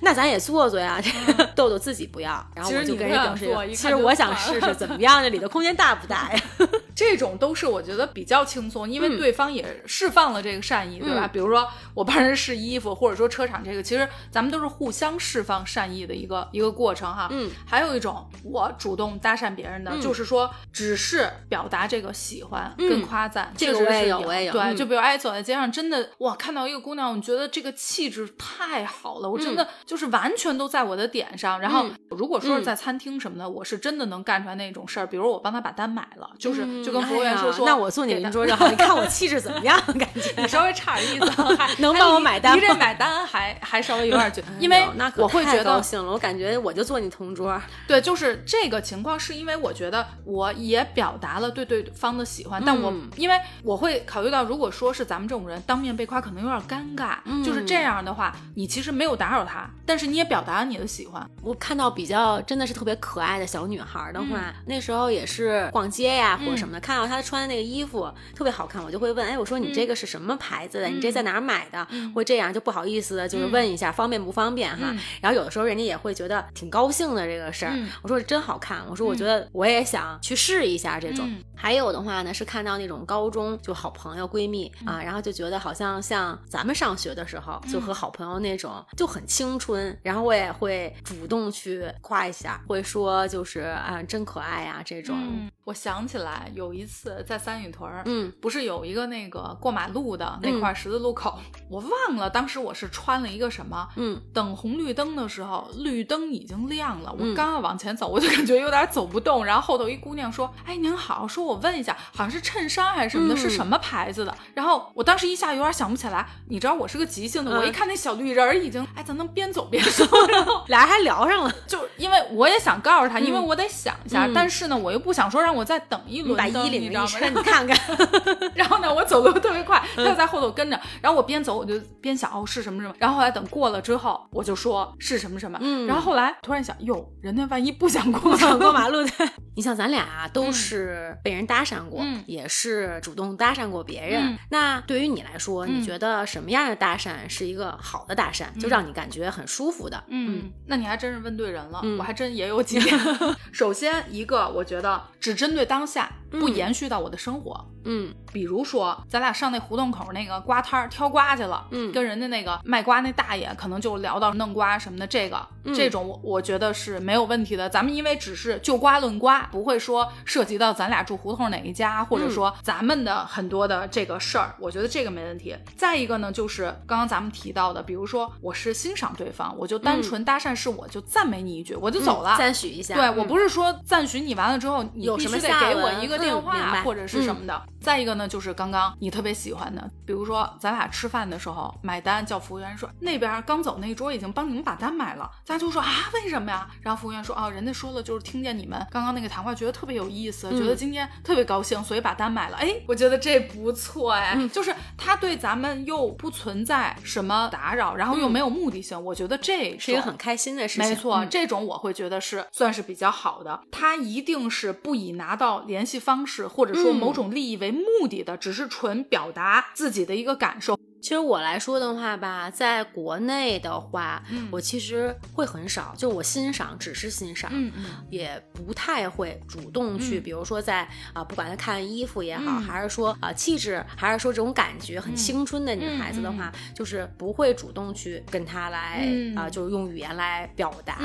[0.00, 1.00] 那咱也做做呀。
[1.54, 6.40] 豆豆自己不要，然后我就跟人表示，其实我想试试怎么样，这里的空间大不大呀？
[6.94, 11.28] 这种都是我觉得比较轻松，因为对方也释放了这个善意，对吧？
[11.32, 17.28] 比如说我帮人试衣服，或者说车场这个，其实咱们都是互相释放善意的一个一个过程哈。
[17.30, 24.52] 嗯，还有一种我主动搭讪别人的，就是说只是表达这个喜欢跟夸赞，这个我也有，我也有。
[24.52, 31.58] 对，就比如哎，走在街上，真的哇，看到一个姑娘，我觉得这个气质太好了，我真的就是完全都在我的点上。
[31.58, 38.68] 然后如果说是在餐厅什么的，我是真的能干出来那种事儿，比如我帮他把单买了，就是就跟服务员说说，那我坐你邻桌就好。
[38.68, 39.80] 你看我气质怎么样？
[39.98, 42.54] 感觉你稍微差点意思， 能帮我买单？
[42.54, 46.12] 离这买单还还稍微有点觉，因为我会觉得高兴了。
[46.12, 47.58] 我感觉我就坐你同桌。
[47.86, 57.16] 对，就是这个情况，是因为我觉得我也表达了对对方的喜欢，但我因为我会考虑到，如果说是咱们这种人当面被夸，可能有点尴尬。
[57.44, 61.26] 就是这样的话，你其实没有打扰他，但是你也表达了你的喜欢。
[61.40, 70.88] 我看到比较真的是特别可爱的小女孩的话，那时候也是逛街呀或者什么的，看到她穿的那个衣服特别好看，我就会问，哎，我说你这个是什么牌子的？
[70.88, 71.86] 你这在哪儿买的？
[72.14, 74.94] 会这样就不好意思的，就是问一下方便不方便哈。
[75.22, 77.72] 然后有的时候人家也会觉得挺高兴的这个事儿。
[78.02, 81.26] 我说真好看，我说我觉得我也想去试一下这种。
[81.56, 89.98] 还有的话呢，是看到那种高中就好朋友闺蜜啊，然后就觉得好像像咱们上学的时候，就和好朋友那种就很青春。
[90.02, 95.16] 然后我也会主动去夸一下，会说就是啊真可爱呀这种。
[95.64, 101.38] 我想起来有一次在三里屯，嗯，不是有一个那个过马路的那块十字路口，
[101.70, 127.78] 我忘了当时我是穿了一个什么，嗯，等红绿灯的时候，绿灯已经亮了，我刚要往前走，我就感觉有点走不动，然后后头一姑娘说：“哎，您好，说我问一下，好像是衬衫还是什么的，是什么牌子的？”然后我当时一下有点想不起来，你知道我是个急性子，我一看那小绿人已经，哎，咱能边走边说，然后俩人还聊上了，就因为我也想告诉他，因为我得想一下，但是呢，我又不想说让我再等一轮，把衣领一张，让你看看。
[128.54, 130.80] 然后呢，我走的特别快，他就在后头跟着。
[131.00, 132.94] 然后我边走我就边想，哦是什么什么。
[132.98, 135.58] 然后后来等过了之后，我就说是什么什么。
[135.60, 135.86] 嗯。
[135.86, 139.10] 然后后来突然想，哟，人家万一不想过过马路的。
[139.56, 144.38] 你像咱俩啊，都是被人搭讪过，也是主动搭讪过别人。
[144.50, 150.04] 那对于你来说，你觉得什么样的搭讪是一个好的搭讪，就让你感觉很舒服的？
[150.08, 151.82] 嗯，那你还真是问对人了。
[151.98, 152.96] 我还真也有几点。
[153.52, 156.08] 首先一个，我觉得只针对当下。
[156.30, 167.68] 不延续到我的生活，嗯，比比如说咱俩上那胡同口那个瓜摊儿挑瓜去了，嗯跟人家那个卖瓜那大爷可能就聊到弄瓜什么的，这个、嗯这种我我觉得是没有问题的。
[167.68, 175.54] 咱们因为只是就瓜论瓜，不会说涉及到咱俩住胡同哪一家，或嗯者说咱们的很多的这个事儿，我觉得这个没问题。
[175.76, 182.36] 再一个呢，就是刚刚咱们提到的，比如说我是欣赏对方，我就单纯搭讪是我就赞美你一句，我就走了。
[182.38, 182.94] 赞许一下。
[182.94, 187.62] 对嗯我不是说赞许你完了之后，你有什么必须得给我一个电话、白或者是什么的。
[187.80, 196.68] 再一个呢，就是刚刚你特别喜欢的，比如说咱俩吃饭的时候买单，叫服务员说那边刚走那桌已经帮你们把单买了，咱就说啊为什么呀？
[196.82, 202.56] 然后服务员说啊，人家说了就是听见你们刚刚那个谈话，觉得特别有意思，觉得今天特别高兴，所以把单买了。
[202.56, 210.90] 哎，我觉得这不错哎，就是他对咱们又不存在什么打扰，然后又没有目的性，我觉得这是一个很开心的事情。
[210.90, 213.60] 没错，嗯这种我会觉得是算是比较好的。
[213.70, 216.96] 他一定是不以拿到联系方式或者说嗯。
[216.96, 220.78] 某种利益为目的的，只是纯表达自己的一个感受。
[221.00, 227.84] 其实我来说的话吧，在国内的话，嗯我其实会很少，就我欣赏只是欣赏，嗯嗯。
[228.10, 230.22] 也不太会主动去，嗯。
[230.22, 232.62] 比如说在啊、不管是看衣服也好，嗯。
[232.62, 240.98] 还是说啊、气质，还是说这种感觉很青春的女孩子的话，就是不会主动去跟她来啊、嗯就是用语言来表达。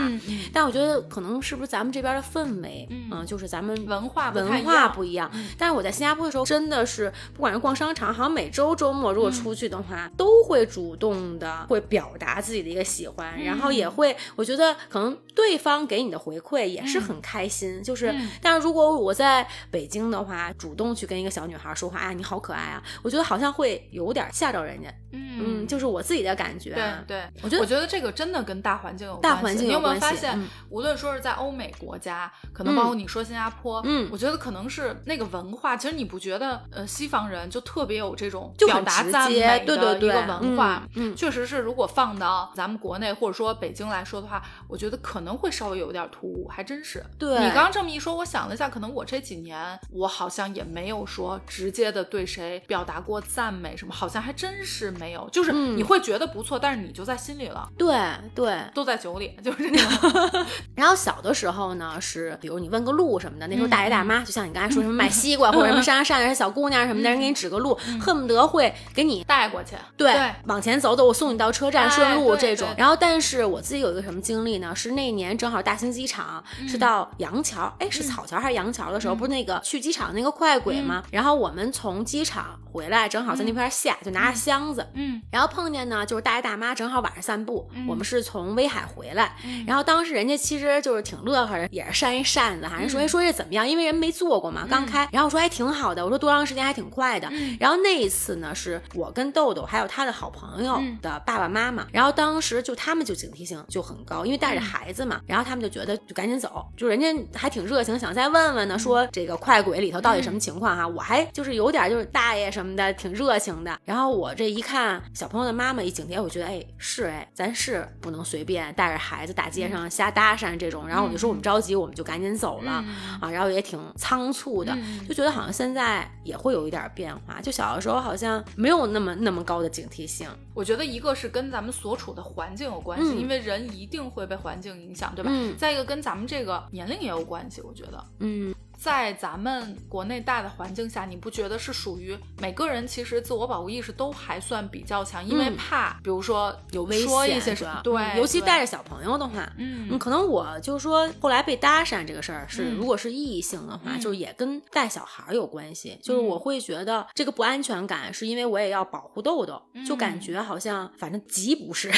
[0.51, 3.23] 但我觉得可能是不是咱们这边的氛围，嗯。
[3.27, 5.29] 就是咱们文化文化不一样。
[5.33, 17.81] 嗯但是我在新加坡的时候，真的是不管是逛商场，好像每周周末如果嗯出去的话，都会主动的会表达自己的一个喜欢，然后嗯也会，我觉得可能对方给你的回馈也是很开心。
[17.83, 24.93] 就是，嗯但是如果我在北京的话，主动去跟一个小女孩说话，哎，你好可爱啊，我觉得好像会有点吓着人家。
[25.13, 26.73] 嗯，就是我自己的感觉。
[26.73, 29.65] 对对，我觉得我觉得这个真的跟大环境有大关系。
[29.65, 30.47] 你有没有环境有关系发现，嗯。
[30.69, 41.11] 无论说是在欧美国家，可能包括你说新加坡，嗯我觉得可能是那个文化，其实你不觉得，呃，西方人就特别有这种表达赞美对对对的一个文化，嗯。
[41.11, 47.03] 嗯确实是，如果放到咱们国内或者说北京来说的话，我觉得可能会稍微有点突兀，还真是。
[47.19, 57.67] 对你刚刚这么一说，我想了一下，可能我这几年我好像也没有说直接的对谁表达过赞美什么，好像还真是没有，就是嗯你会觉得不错，但是你就在心里了。
[57.77, 57.95] 对
[58.33, 60.45] 对，都在酒里， 就是那样。
[60.75, 69.75] 然后小的时候呢，是比如你问个路什么的，那时候嗯大爷大妈，就像你刚才说什么卖西瓜或者什么山上山上小姑娘什么的，人给你指个路，恨不得会给你带过去。
[69.97, 72.79] 对对往前走走，我送你到车站哎顺路这种对。
[72.79, 74.75] 然后，但是我自己有一个什么经历呢？
[74.75, 81.03] 是那年正好大兴机场是到杨桥，哎，是草桥还是杨桥的时候，不是那个去机场那个快轨吗？
[81.11, 85.21] 然后我们从机场回来，正好在那边下，就拿着箱子，嗯。
[85.31, 89.63] 然后碰见呢，就是大爷大妈正好晚上散步，我们是从威海回来，嗯。
[89.67, 93.03] 然后当时人家其实就是挺乐呵的，也是扇一扇子，还人说嗯。
[93.03, 93.67] 哎说这怎么样？
[93.67, 97.27] 因为人没坐过嘛，刚开，然后我说还挺好的，我说多长时间还挺快的。
[97.31, 97.57] 嗯。
[97.59, 100.97] 然后那一次呢，是我跟豆豆还有他的好朋友嗯。
[101.01, 108.79] 的爸爸妈妈，然后当时就他们就警惕性就很高，因为嗯带着孩子嘛，然后他们就觉得就赶紧走，就人家还挺热情，想再问问呢，嗯。
[108.79, 110.85] 说这个快轨里头到底什么情况哈？
[110.85, 114.82] 我还就是有点就是大爷什么的挺热情的，然后我这一看
[115.13, 123.19] 小朋友的妈妈一警惕，我觉得哎是哎，咱是不能随便带着孩子大街上瞎搭讪这种，然后我就说我们着急，我们就赶紧走了、嗯。
[123.19, 125.07] 啊，然后也挺仓促的，嗯。
[125.07, 133.19] 就觉得好像现在也会有一点变化，就小的时候好像没有那么那么高的警惕性，我觉得一个是跟咱们所处的环境有关系，嗯。
[133.19, 135.29] 因为人一定会被环境影响，对吧？
[135.33, 135.55] 嗯。
[135.57, 138.03] 再一个跟咱们这个年龄也有关系，我觉得。
[138.19, 147.55] 嗯在咱们国内大的环境下，你不觉得是属于每个人其实自我保护意识都还算比较强，因为嗯怕，比如说有危险说一些？
[147.55, 155.97] 什么，对，嗯尤其带着小朋友的话，嗯嗯，可能我就说后来被搭讪这个事儿是，嗯如果是异性的话，嗯就是也跟带小孩儿有关系。
[156.03, 161.89] 就是我会觉得这个不安全感，是因为我也要保护豆豆，就感觉好像反正极不是、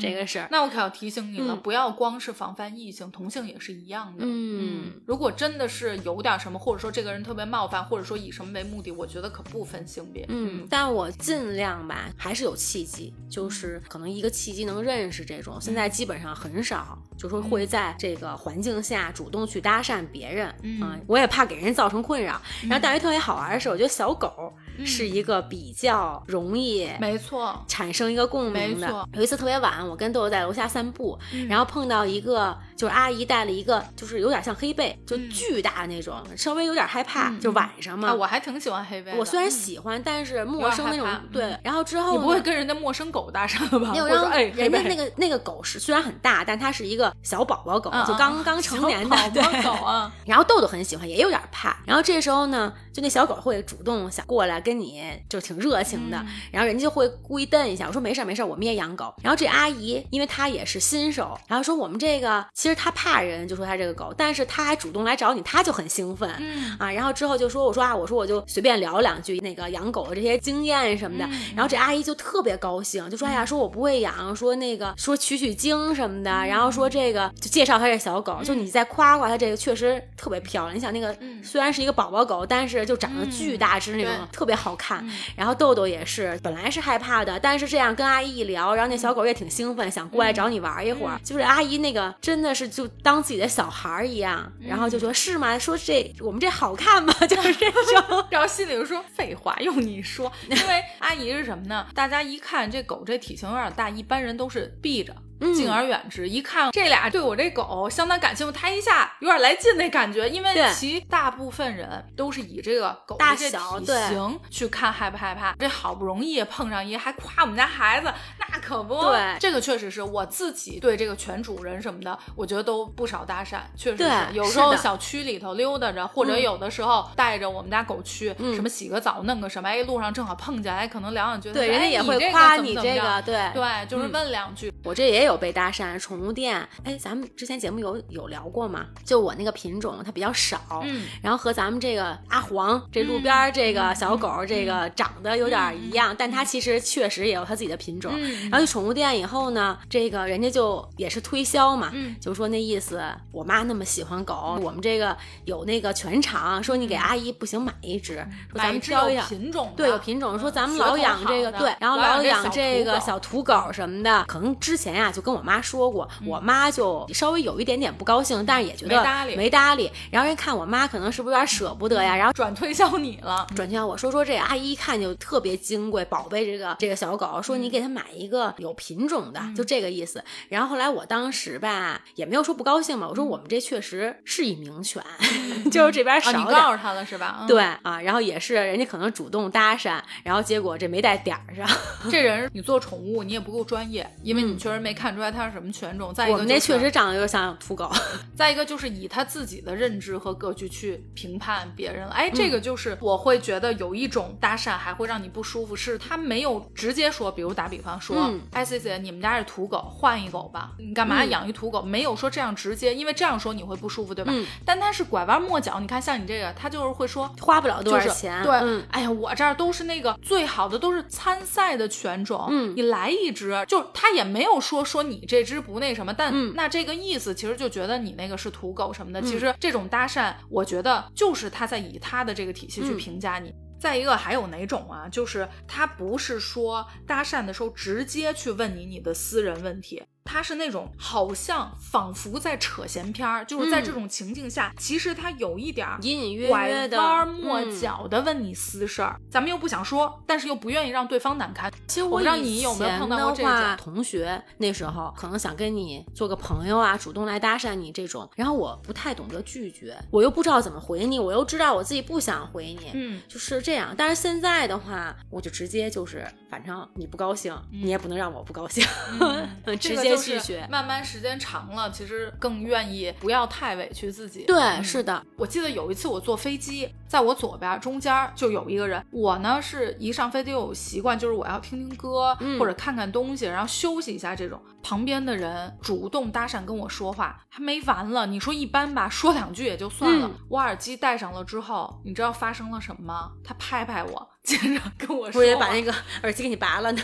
[0.00, 0.48] 这个事儿。
[0.50, 4.24] 那我可要提醒你了，嗯不要光是防范异性，同性也是一样的。
[4.26, 10.24] 嗯如果真的是有点什么，或者说这个人特别冒犯，或者说以什么为目的，我觉得可不分性别。
[10.28, 15.60] 嗯，但我尽量吧，还是有契机，就是可能一个契机能认识这种。
[15.60, 20.54] 现在基本上很少，就说会在这个环境下主动去搭讪别人。
[20.62, 22.40] 嗯啊我也怕给人造成困扰。
[22.62, 24.52] 然后大约特别好玩的是，我觉得小狗
[24.84, 29.08] 是一个比较容易没错，产生一个共鸣的。
[29.12, 38.08] 有一次特别晚，我跟豆豆在楼下散步，嗯然后碰到一个就是阿姨带了一个，就是有点像黑背，就嗯巨大的那种，稍微有点害怕，嗯就晚上嘛。
[38.08, 39.12] 啊，我还挺喜欢黑背。
[39.16, 41.60] 我虽然嗯喜欢，但是陌生那种对嗯。
[41.62, 43.92] 然后之后你不会跟人家陌生狗搭讪吧？
[43.92, 51.76] 没有，然后说哎，人家那个那个狗是虽然很大，但它是一个小宝宝狗，就刚刚成年的小，对宝宝狗啊， 然后豆豆很喜欢，也有点怕。
[51.86, 56.18] 然后这时候呢，就那小狗会主动想过来跟你，就挺热情的。
[56.18, 59.12] 嗯然后人家就会故意瞪一下，我说没事儿没事儿，我们也养狗。
[59.22, 66.34] 然后这阿姨因为她也是新手，然后说我们这个其实他怕人，就说他这个狗，但是他还主动来找你，他就很兴奋。
[66.38, 80.74] 嗯啊，然后之后就说，我说啊，我说我就随便聊两句那个养狗的这些经验什么的，嗯然后这阿姨就特别高兴，就说哎呀，说我不会养，说那个说取取经什么的，然后说这个就介绍他这小狗，就你再夸夸他这个确实特别漂亮。
[80.74, 85.06] 你想那个嗯虽然是一个宝宝狗，但是就长得巨大只那种，对特别好看。
[85.06, 91.20] 嗯然后豆豆也是，本来是害怕的，但是这样跟阿姨一聊，然后那小狗也挺兴奋，想过来找你玩一会儿。
[91.22, 95.58] 就是阿姨那个真的是就当自己的小孩儿一样，然后就说是吗？
[95.58, 97.12] 说这我们这好看吗？
[97.26, 98.24] 就是这种。
[98.30, 101.86] 然后心里就说废话，用你说，因为阿姨是什么呢？
[101.94, 105.14] 大家一看这狗这体型有点大，一般人都是避着。
[105.40, 105.54] 嗯。
[105.54, 115.54] 敬而远之，一看这俩对我这狗相当感兴趣，它一下有点来劲那感觉，因为其大部分人都是以这个狗大的这体型去看害不害怕。
[115.58, 119.00] 这好不容易碰上一，还夸我们家孩子，那可不。
[119.04, 119.36] 对。
[119.38, 124.10] 这个确实是我自己对这个犬主人什么的，我觉得都不少搭讪，确实是。
[124.32, 128.54] 有时候小区里头溜达着，或者嗯有的时候带着我们家狗去，嗯。
[128.54, 133.50] 什么洗个澡，弄个什么，哎，路上正好碰见，哎，可能聊两句，对，哎人家也会夸你这个，对。
[133.54, 134.12] 对，就是嗯。
[134.12, 138.86] 问两句，我这也有被搭讪，宠物店，哎，咱们之前节目有有聊过吗？
[139.04, 148.12] 就我那个品种它比较少，嗯，然后和咱们这个阿黄这路边儿这个小狗这个长得有点一样，但它其实确实也有它自己的品种。
[148.14, 148.50] 嗯。
[148.50, 152.14] 然后去宠物店以后呢，这个人家就也是推销嘛，嗯。
[152.20, 153.02] 就说那意思，
[153.32, 155.16] 我妈那么喜欢狗，我们这个
[155.46, 158.16] 有那个全场，说你给阿姨不行买一只，
[158.50, 159.24] 说咱们挑一下。
[159.26, 169.90] 品种，对，有品种，说咱们老养这个，对，然后老养养这个小小土狗什么的，可能之前呀就跟我妈说过，我妈就稍微有一点点不高兴，但是也觉得没搭理没搭理。
[170.10, 180.22] 然后人看我妈可能是不是有点舍不得呀，然后转推销你了，转推销我说说这阿姨一看就特别金贵，宝贝这个这个小狗，说你给她买一个有品种的，就这个意思。
[180.48, 185.02] 然后后来我当时吧也没有说不高兴嘛，我说我们这确实是一名犬，
[185.70, 186.44] 就是这边啊，少点。
[186.44, 187.38] 你告诉他了是吧？
[187.40, 191.68] 嗯对啊，然后也是人家可能主动搭讪，然后结果这没带点儿上。
[192.10, 196.14] 这人你做宠物你也不够专业，因为你嗯确实没看出来它是什么犬种。
[196.14, 197.90] 再一个、我们那确实，长得有点像土狗。
[198.36, 202.12] 再一个就是以他自己的认知和格局去评判别人了。
[202.12, 211.82] 哎，嗯这个就是我会觉得有一种搭讪还会让你不舒服，是他没有直接说，比如打比方说，嗯哎 C C，你们家是土狗，换一狗吧，你干嘛嗯养一土狗？
[211.82, 214.32] 没有说这样直接，因为这样说你会不舒服，对吧？
[214.34, 217.30] 嗯但他是拐弯抹角，你看像你这个，他就是会说。
[217.40, 222.46] 花不了多就是少钱，对，嗯，哎呀，我这儿都是那个最好的，都是参赛的犬种。
[222.50, 229.20] 嗯你来一只，就他也没有说说你这只不那什么，但、嗯那这个意思其实就觉得你那个是土狗什么的。
[229.22, 233.52] 其实这种搭讪，我觉得就是他在以他的这个体系去嗯评价你。
[233.80, 235.08] 再一个还有哪种啊？
[235.08, 243.84] 就是他不是说搭讪的时候直接去问你你的私人问题，他是那种好像仿佛在扯闲篇儿，就是在嗯。
[243.84, 247.80] 这种情境下，其实他有一点儿隐隐约约的拐弯抹嗯。
[247.80, 251.70] 角的问你私事儿，咱们又不想说，但是又不愿意让对方难堪。
[251.86, 252.04] 其实。
[252.04, 263.94] 我不知道以你有没有前碰到过这种同学那时候可能想跟你做个朋友啊，主动来搭讪你这种，然后我不太懂得拒绝，我又不知道怎么回你，我又知道我自己不想回你，嗯，就是这样。
[263.96, 268.84] 但是现在的话，我就直接就是，反正你不高兴，你也不能让我不高兴，
[269.20, 269.48] 嗯。
[269.84, 270.66] 直接个就是。
[270.70, 274.44] 慢慢时间长了，其实更愿意不要太委屈自己。
[274.44, 279.04] 对，嗯是的，我记得有一次我坐飞机，在我左边中间就有一个人。
[279.10, 284.60] 我呢是一上飞机有习惯，就是我要听听歌、嗯或者看看东西，然后休息一下这种。
[284.84, 288.26] 旁边的人主动搭讪跟我说话，还没完了。
[288.26, 290.28] 你说一般吧，说两句也就算了。
[290.28, 293.30] 嗯我耳机戴上了之后，你知道发生了什么吗？
[293.42, 297.02] 他拍拍我，接着跟我说我也把那个耳机给你拔了，那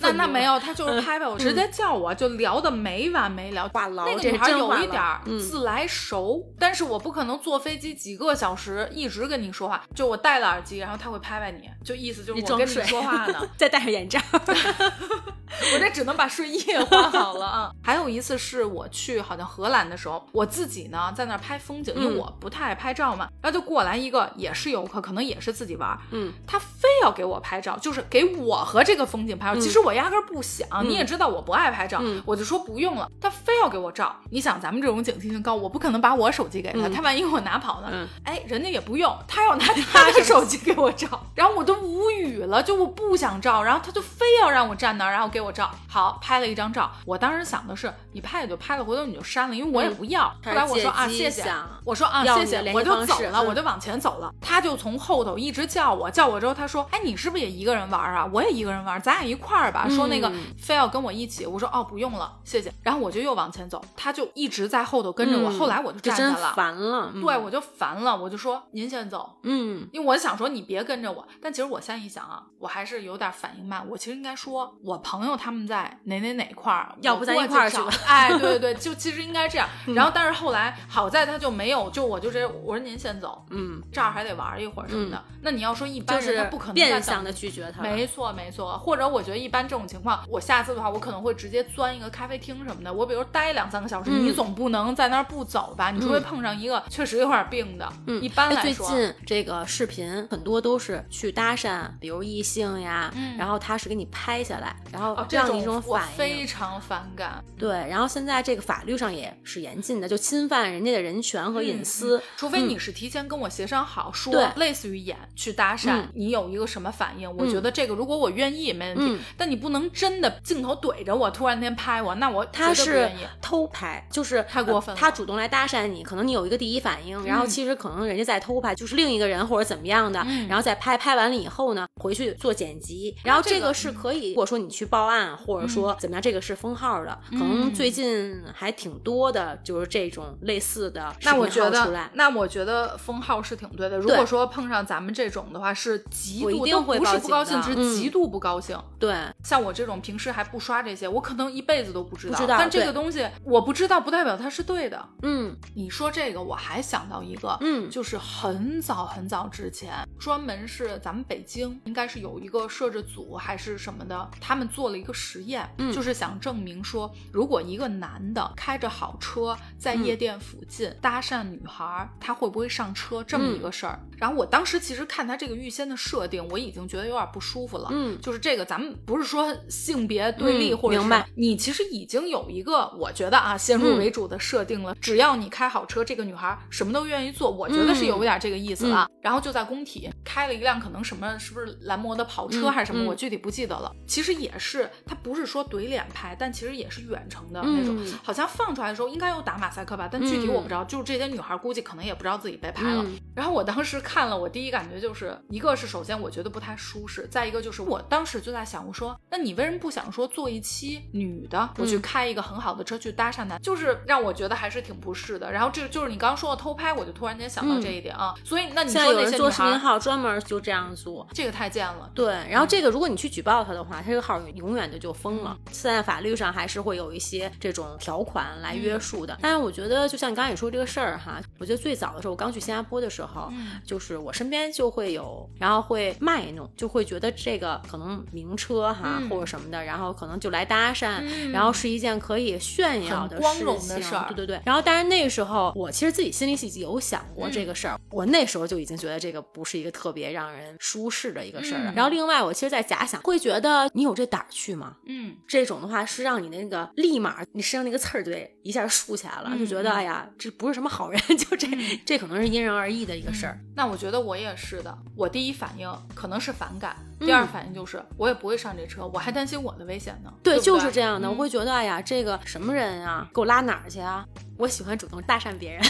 [0.00, 0.60] 那那没有。
[0.60, 3.68] 他就是拍拍我，直接叫我，就聊的没完没了。
[3.70, 5.02] 话痨那个女孩有一点
[5.40, 9.82] 自来熟，但是我不可能坐飞机几个小时一直跟你说话。
[9.94, 13.48] 就我戴了耳机，然后他会拍拍你，就意思就是我跟你说话呢。
[13.56, 17.70] 再戴上眼罩， 我这只能把睡衣也换好了啊。
[17.82, 29.60] 还有一次是我去好像荷兰的时候，我自己呢在那儿拍风景，因为嗯我不太爱拍照嘛，然后就过来一个也是游客，可能也是自己玩儿，嗯，他非要给我拍照，就是给我和这个风景拍照。
[29.60, 33.08] 其实我压根儿不想，你也知道我不爱拍照，嗯我就说不用了。
[33.20, 37.88] 他非要给我照，你想咱们这种警惕性高，我不可能把我手机给他，嗯他万一给我拿跑呢？
[37.92, 45.70] 嗯哎，人家也不用，他要拿 他的手机给我照，然后我都无语了，就我不想照，然后他就非要让我站那儿，然后给我照。
[45.88, 50.32] 好，拍了一张照，我当时想的是，你拍也就拍了，回头你就删了，因为我也不要。
[50.42, 51.44] 他后来我说啊，谢谢，
[51.84, 54.32] 我说啊，谢谢我就走了，嗯我就往前走了。
[54.40, 58.28] 他就从后头一直叫我，叫我之后他说，哎，你是不是也一个人玩啊？
[58.32, 59.88] 我也一个人玩，咱俩一块儿吧。
[59.88, 62.72] 说那个嗯非要跟我一起，我说哦，不用了，谢谢。
[62.82, 65.50] 然后我就又往前走，他就一直在后头跟着我。
[65.50, 66.52] 嗯后来我就站下了。
[66.54, 67.10] 烦了。
[67.14, 73.86] 嗯对，我就烦了，我就说您先走，嗯因为我想说你别跟着我，但其实我现在一想啊，我还是有点反应慢。
[73.88, 79.68] 我其实应该说，我朋友他们在哪哪哪块儿，要不咱一块儿去吧 哎，对对对，就 其实应该这样。
[79.94, 85.22] 然后但是后来好在他就没有，就我就这，我说您先走，嗯，这儿还得玩一会儿什么的。
[85.42, 87.82] 那你要说一般就是人他不可能变相的拒绝他。
[87.82, 88.78] 没错，没错。
[88.78, 92.92] 或者我觉得一般这种情况，我下次的话，我可能会直接钻一个咖啡厅什么的。
[92.92, 95.90] 我比如待两三个小时，嗯你总不能在那儿不走吧？
[95.90, 97.92] 你除非碰上一个确实有点病的。
[98.06, 106.16] 嗯一般来说，最近这个视频很多都是去搭讪，比如异性呀，嗯然后他是给你拍下来，然后让你一种反应。
[106.16, 107.42] 非常反感。
[107.56, 112.20] 对，然后现在这个法律上也是严禁的，就侵犯人家的人权和隐私。
[112.36, 117.34] 除非你是提前跟我协商好，说对类似于演去搭讪，嗯你有一个什么反应？
[117.36, 123.08] 我觉得这个如果我愿意没问题，嗯但你不能真的镜头怼着我，突然间拍我，那我他是。
[123.40, 141.62] 偷拍，就是太过分了呃他主动来搭讪你，可能你有一个第一反应，然后嗯其实可能人家在偷拍，就是另一个人或者怎么样的，嗯然后再拍，拍完了以后呢，回去做剪辑，然后这个这个是可以，如果说你去报案，或者说怎么样，这个是封号的，可能嗯最近还挺多的，就是这种类似的那我觉。
[141.70, 143.96] 得那我觉得封号是挺对的。
[143.96, 148.76] 如果说碰上咱们这种的话，是极度都不是不高兴，是嗯极度不高兴。
[148.98, 149.14] 对，
[149.44, 152.38] 像我这种平时还不刷这些，我可能一辈子都不知道。
[152.38, 155.08] 知道但这个东西我不知道，不代表它是对的。
[155.22, 174.00] 嗯你说这个，我还想到一个，嗯就是很早很早之前，专门是咱们北京应该是有一个摄制组还是什么的，他们做了一个实验，嗯就是想证明说，如果一个男的开着好车在嗯夜店附近搭讪女孩，他会不会上车这么一个嗯事儿。
[174.16, 177.88] 然后我当时其实看他这个预先的设定，我已经觉得有点不舒服了。
[177.90, 184.94] 嗯就是这个，咱们不是说性别对立，嗯或者是明白你其实已经有一个，我觉得啊，先入嗯为主的设定了。
[185.00, 189.08] 只要你开好车，这个女孩什么都愿意做，我觉得是有点这个意思了。
[189.20, 193.92] 然后就在工体开了一辆可能什么，是不是兰博的跑车嗯还是什么，嗯我具体不记得了。
[194.06, 197.96] 其实也是，他不是说怼脸拍，但其实也是远程的那种。
[197.98, 200.84] 嗯好像放出来的时候应该有打马赛克吧，但具体我不知道。
[200.84, 203.02] 就是这些女孩估计可能也不知道自己被拍了。
[203.04, 215.50] 嗯然后我当时看了，我第一感觉就是一个是首先我觉得不太舒适，再一个就是我当时就在想，我说那你为什么不想说做一期女的，我去嗯开一个很好的车去搭讪男，就是让我觉得还是挺不适的。
[215.50, 218.34] 然后这就是你刚刚说的偷拍，我就突然间想到这一点啊。
[218.44, 221.26] 所以那你嗯现在说那有些，视频号专门就这样做。
[221.32, 222.10] 这个太贱了。
[222.14, 225.56] 对，然后这个如果你去举报他的话，他这个号永远的就封了。
[225.58, 229.38] 嗯现在法律上还是会有一些这种条款来嗯约束的。
[229.40, 244.60] 但是我觉得，就像你刚才也说这个事儿哈，我觉得最早的时候，我刚去新加坡的时候，嗯就是我身边就会有，然后会卖弄，就会觉得这个可能名车哈、嗯或者什么的，然后可能就来搭讪，嗯然后是一件可以炫耀的光荣的事儿对对对。
[244.64, 251.90] 然后，但是那时候我其实自己心里是有想过这个事儿，我那时候就已经觉得这个不是一个特别让人舒适的一个事儿了。
[251.92, 254.96] 嗯然后另外，我其实，在假想会觉得你有这胆儿去吗？
[255.06, 261.66] 嗯，这种的话是让你那个立马你身上那个刺儿就得一下竖起来了，嗯就觉得嗯哎呀，这不是什么好人， 就这、
[262.04, 263.58] 这可能是因人而异的一个事儿。
[263.74, 264.96] 那我觉得我也是的。
[265.16, 270.32] 我第一反应可能是反感，嗯第二反应就是我也不会上这车，我还担心我的危险呢。
[270.42, 271.28] 对，就是这样的。
[271.28, 274.24] 嗯我会觉得，哎呀，这个什么人啊，给我拉哪儿去啊？
[274.58, 275.82] 我喜欢主动搭讪别人，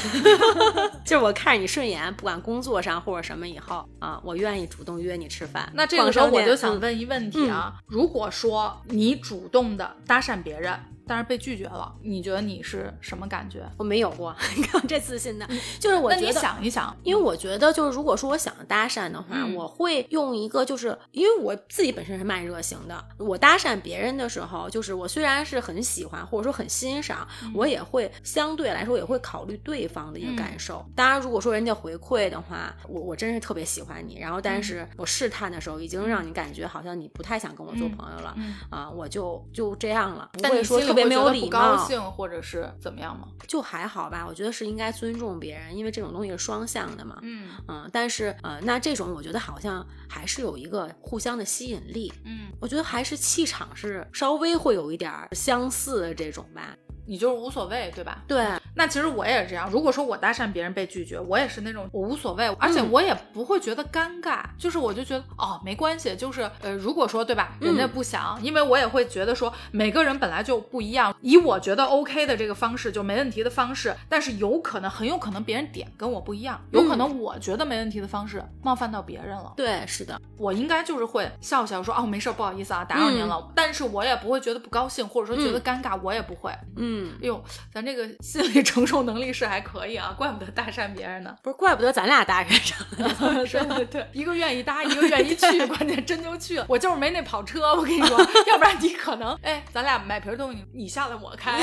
[1.04, 5.68] 就是我看着你顺眼，不管工作上或者什么以后啊，我愿意主动约你吃饭。
[5.74, 13.62] 那这个时候我就想嗯问一问题啊，如果说你主动的搭讪别人，但是被拒绝了，你觉得你是什么感觉？
[13.76, 15.48] 我没有过， 你看我这自信的，
[15.80, 16.40] 就是我那你觉得。
[16.40, 30.84] 想一想，因为我觉得，就是如果说我想搭讪的话，嗯我会用一个，就是因为我自己本身是慢热型的，我搭讪别人的时候，就是我虽然是很喜欢或者说很欣赏，嗯我也会相对来说也会考虑对方的一个感受。
[30.96, 38.34] 当然，如果说人家回馈的话，我我真是特别喜欢你，然后但嗯是我试探的时候，已经让你感觉好像你不太想跟我做朋友了。
[38.36, 43.28] 嗯啊，我就就这样了，不会说特别没有礼貌高，兴或者是怎么样吗？
[43.48, 44.24] 就还好吧。
[44.26, 47.18] 我觉得是应该尊重别人，因为这种东西是双向的嘛。
[47.22, 52.12] 嗯嗯，但是呃，那这种我觉得好像还是有一个互相的吸引力。
[52.24, 56.76] 嗯，我觉得还是气场是稍微会有一点儿相似的这种吧。
[57.06, 58.22] 你就是无所谓，对吧？
[58.26, 59.68] 对，那其实我也是这样。
[59.70, 62.90] 如果说我搭讪别人被拒绝，我也是那种我无所谓，而且嗯。
[62.92, 67.88] 我也不会觉得尴尬，就是我就觉得哦没关系，就是呃如果说对吧，人家嗯。
[67.88, 86.52] 不想，因为我也会觉得说每个人本来就不一样，以我觉得 OK 的这个方式就没问题的方式，但是有可能很有可能别人点跟我不一样，有可能我觉得没问题的方式冒犯到别人了，对，是的，我应该就是会笑笑说哦没事儿不好意思啊打扰您了，但是我也不会觉得不高兴或者说觉得尴尬，我也不会。
[86.76, 91.34] 嗯，哎呦，咱这个心理承受能力是还可以啊，怪不得搭讪别人呢。
[91.42, 93.44] 不是，怪不得咱俩搭讪上了。
[93.46, 96.66] 对对对，一个愿意搭，一个愿意去， 关键真就去了。
[96.68, 98.18] 我就是没那跑车，我跟你说，
[98.48, 101.60] 要不然你可能，哎，咱俩买瓶东西，你下来我开。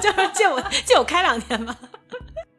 [0.00, 1.76] 就是借我借我开两天吧。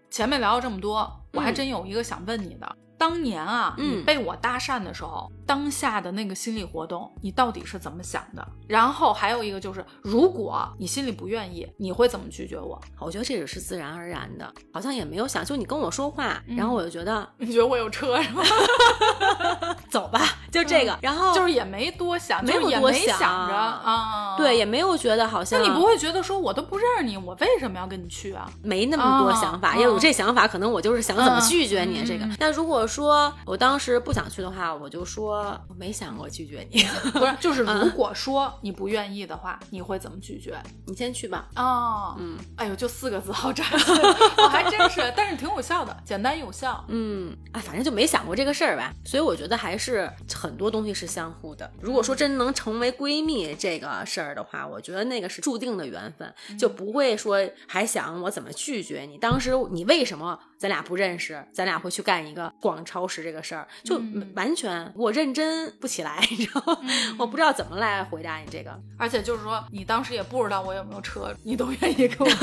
[0.09, 2.75] 前面聊了这么多，我还嗯真有一个想问你的。
[3.01, 8.47] 当年啊，嗯你被我搭讪的时候，当下的那个心理活动，你到底是怎么想的？
[8.67, 12.79] 然后还有一个就是，如果你心里不愿意，你会怎么拒绝我？
[12.99, 18.43] 我觉得这也是自然而然的，好像也没有想，就你跟我说话，嗯然后我就觉得你觉得我有车是吗？
[19.89, 20.21] 走吧，
[20.51, 24.35] 就这个，然后就是也没多想，没有多想啊。
[24.37, 28.47] 对，也没有觉得好像那你不会觉得说我都不认识你，我为什么要跟你去啊？
[28.63, 32.35] 没那么多想法，哦要有这想法，可能我就是想怎么嗯拒绝你这个嗯。
[32.39, 36.83] 但如果说我当时不想去的话，我就说我没想过拒绝你，
[37.13, 40.61] 不是，就是嗯如果说你不愿意的话，你会怎么拒绝？
[40.85, 41.47] 你先去吧。
[41.55, 43.95] 哦，嗯哎呦，就四个字，好扎心，
[44.37, 46.83] 我还真是，但是挺有效的，简单有效。
[46.89, 51.71] 嗯，哎，反正就没想过这个事儿吧，所以我觉得还是很多东西是相互的。
[51.79, 57.37] 如果说真能成为闺蜜这个事儿的话，我觉得那个是注定的缘分，就不会说
[57.67, 59.17] 还想我怎么拒绝你。
[59.17, 66.77] 当时你为什么咱俩不认识，咱俩会去干一个逛超市这个事儿，就嗯完全我认真不起来，你知道吗？
[67.17, 68.79] 我不知道怎么来回答你这个。
[68.95, 72.37] 而且就是说，你当时也不知道我有没有车，你都愿意跟我去。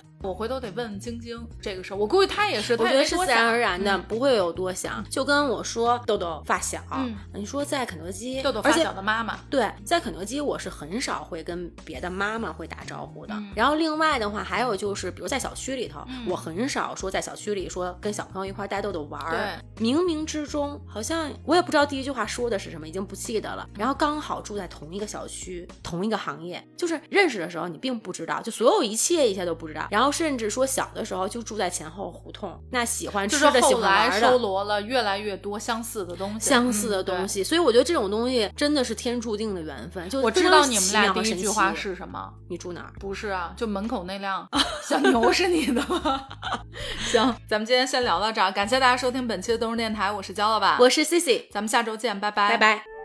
[0.26, 5.04] 我回头得问问晶晶这个事儿，我估计她也是，我她觉得是自然而然的，嗯不会有多想。
[5.08, 13.34] 就跟我说豆豆发小，嗯你说在肯德基，豆豆发小的妈妈，对，在肯德基我是很少会跟别的妈妈会打招呼的。
[13.34, 19.30] 嗯然后另外的话，还有就是，比如在小区里头，嗯我很少说在小区里说跟小朋友一块儿带豆豆玩儿。
[19.76, 23.68] 对，冥冥之中好像我也不知道第一句话说的是什么，已经不记得了。
[23.76, 29.86] 然后刚好住在同一个小区，同一个行业，就是认识的时候你并不知道，就所有一切一切都不知道。
[29.90, 34.38] 然后甚至说小的时候就住在前后胡同，那喜欢就是吃的、喜后欢玩来收。
[34.38, 40.08] 罗了越来越多相似的东西，相似的东西，所以我觉得这种东西真的是天注定的缘分。
[40.08, 42.32] 就我知道你们俩第一句话是什么？
[42.48, 42.92] 你住哪儿？
[42.98, 44.48] 不是啊，就门口那辆
[44.88, 46.26] 小牛是你的吗？
[47.10, 52.95] 行，咱们今天先聊到这儿，感谢大家收听本期的东日电台，我是焦老板，我是 Cici，咱们下周见，拜拜，拜拜。